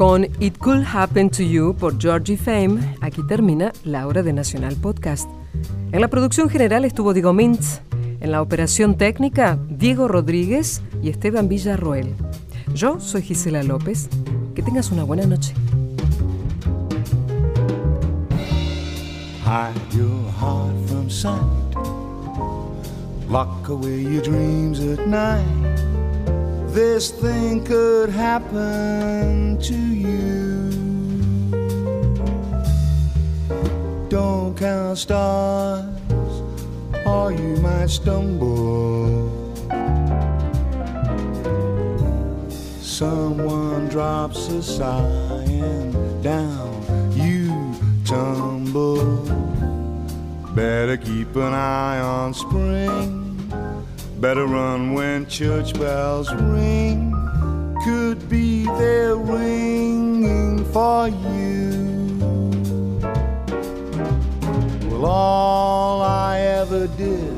Con 0.00 0.24
It 0.40 0.56
Could 0.56 0.86
Happen 0.90 1.28
to 1.28 1.42
You 1.42 1.76
por 1.76 2.00
Georgie 2.00 2.38
Fame, 2.38 2.96
aquí 3.02 3.22
termina 3.22 3.70
la 3.84 4.06
hora 4.06 4.22
de 4.22 4.32
Nacional 4.32 4.74
Podcast. 4.76 5.28
En 5.92 6.00
la 6.00 6.08
producción 6.08 6.48
general 6.48 6.86
estuvo 6.86 7.12
Diego 7.12 7.34
Mintz, 7.34 7.82
en 8.18 8.32
la 8.32 8.40
operación 8.40 8.96
técnica 8.96 9.58
Diego 9.68 10.08
Rodríguez 10.08 10.80
y 11.02 11.10
Esteban 11.10 11.50
Villarroel. 11.50 12.14
Yo 12.74 12.98
soy 12.98 13.20
Gisela 13.20 13.62
López. 13.62 14.08
Que 14.54 14.62
tengas 14.62 14.90
una 14.90 15.04
buena 15.04 15.26
noche. 15.26 15.52
Hide 19.44 19.98
your 19.98 20.32
heart 20.40 20.74
from 20.86 21.10
sight. 21.10 21.42
Lock 23.28 23.68
away 23.68 24.04
your 24.04 24.22
dreams 24.22 24.80
at 24.80 25.06
night. 25.06 25.69
This 26.72 27.10
thing 27.10 27.64
could 27.64 28.10
happen 28.10 29.58
to 29.58 29.74
you. 29.74 30.70
Don't 34.08 34.56
count 34.56 34.96
stars, 34.96 35.84
or 37.04 37.32
you 37.32 37.56
might 37.56 37.90
stumble. 37.90 39.28
Someone 42.80 43.88
drops 43.88 44.46
a 44.48 44.62
sigh 44.62 45.46
and 45.48 46.22
down 46.22 47.12
you 47.16 47.74
tumble. 48.04 49.16
Better 50.54 50.96
keep 50.96 51.34
an 51.34 51.52
eye 51.52 51.98
on 51.98 52.32
spring. 52.32 53.19
Better 54.20 54.44
run 54.44 54.92
when 54.92 55.26
church 55.30 55.72
bells 55.72 56.30
ring. 56.34 57.10
Could 57.86 58.28
be 58.28 58.66
they're 58.66 59.16
ringing 59.16 60.62
for 60.74 61.08
you. 61.08 62.18
Well, 64.90 65.06
all 65.06 66.02
I 66.02 66.38
ever 66.40 66.86
did 66.86 67.32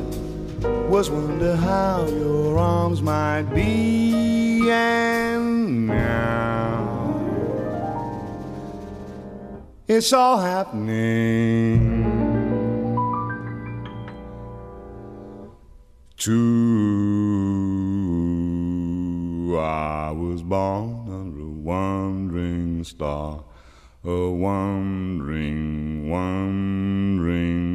was 0.90 1.08
wonder 1.08 1.54
how 1.54 2.04
your 2.08 2.58
arms 2.58 3.00
might 3.00 3.44
be, 3.54 4.68
and 4.68 5.86
now 5.86 7.14
it's 9.86 10.12
all 10.12 10.38
happening. 10.38 12.01
True, 16.22 16.38
I 19.58 20.12
was 20.12 20.44
born 20.44 21.08
under 21.10 21.40
a 21.40 21.46
wandering 21.48 22.84
star, 22.84 23.42
a 24.04 24.30
wandering, 24.30 26.08
wandering. 26.08 27.71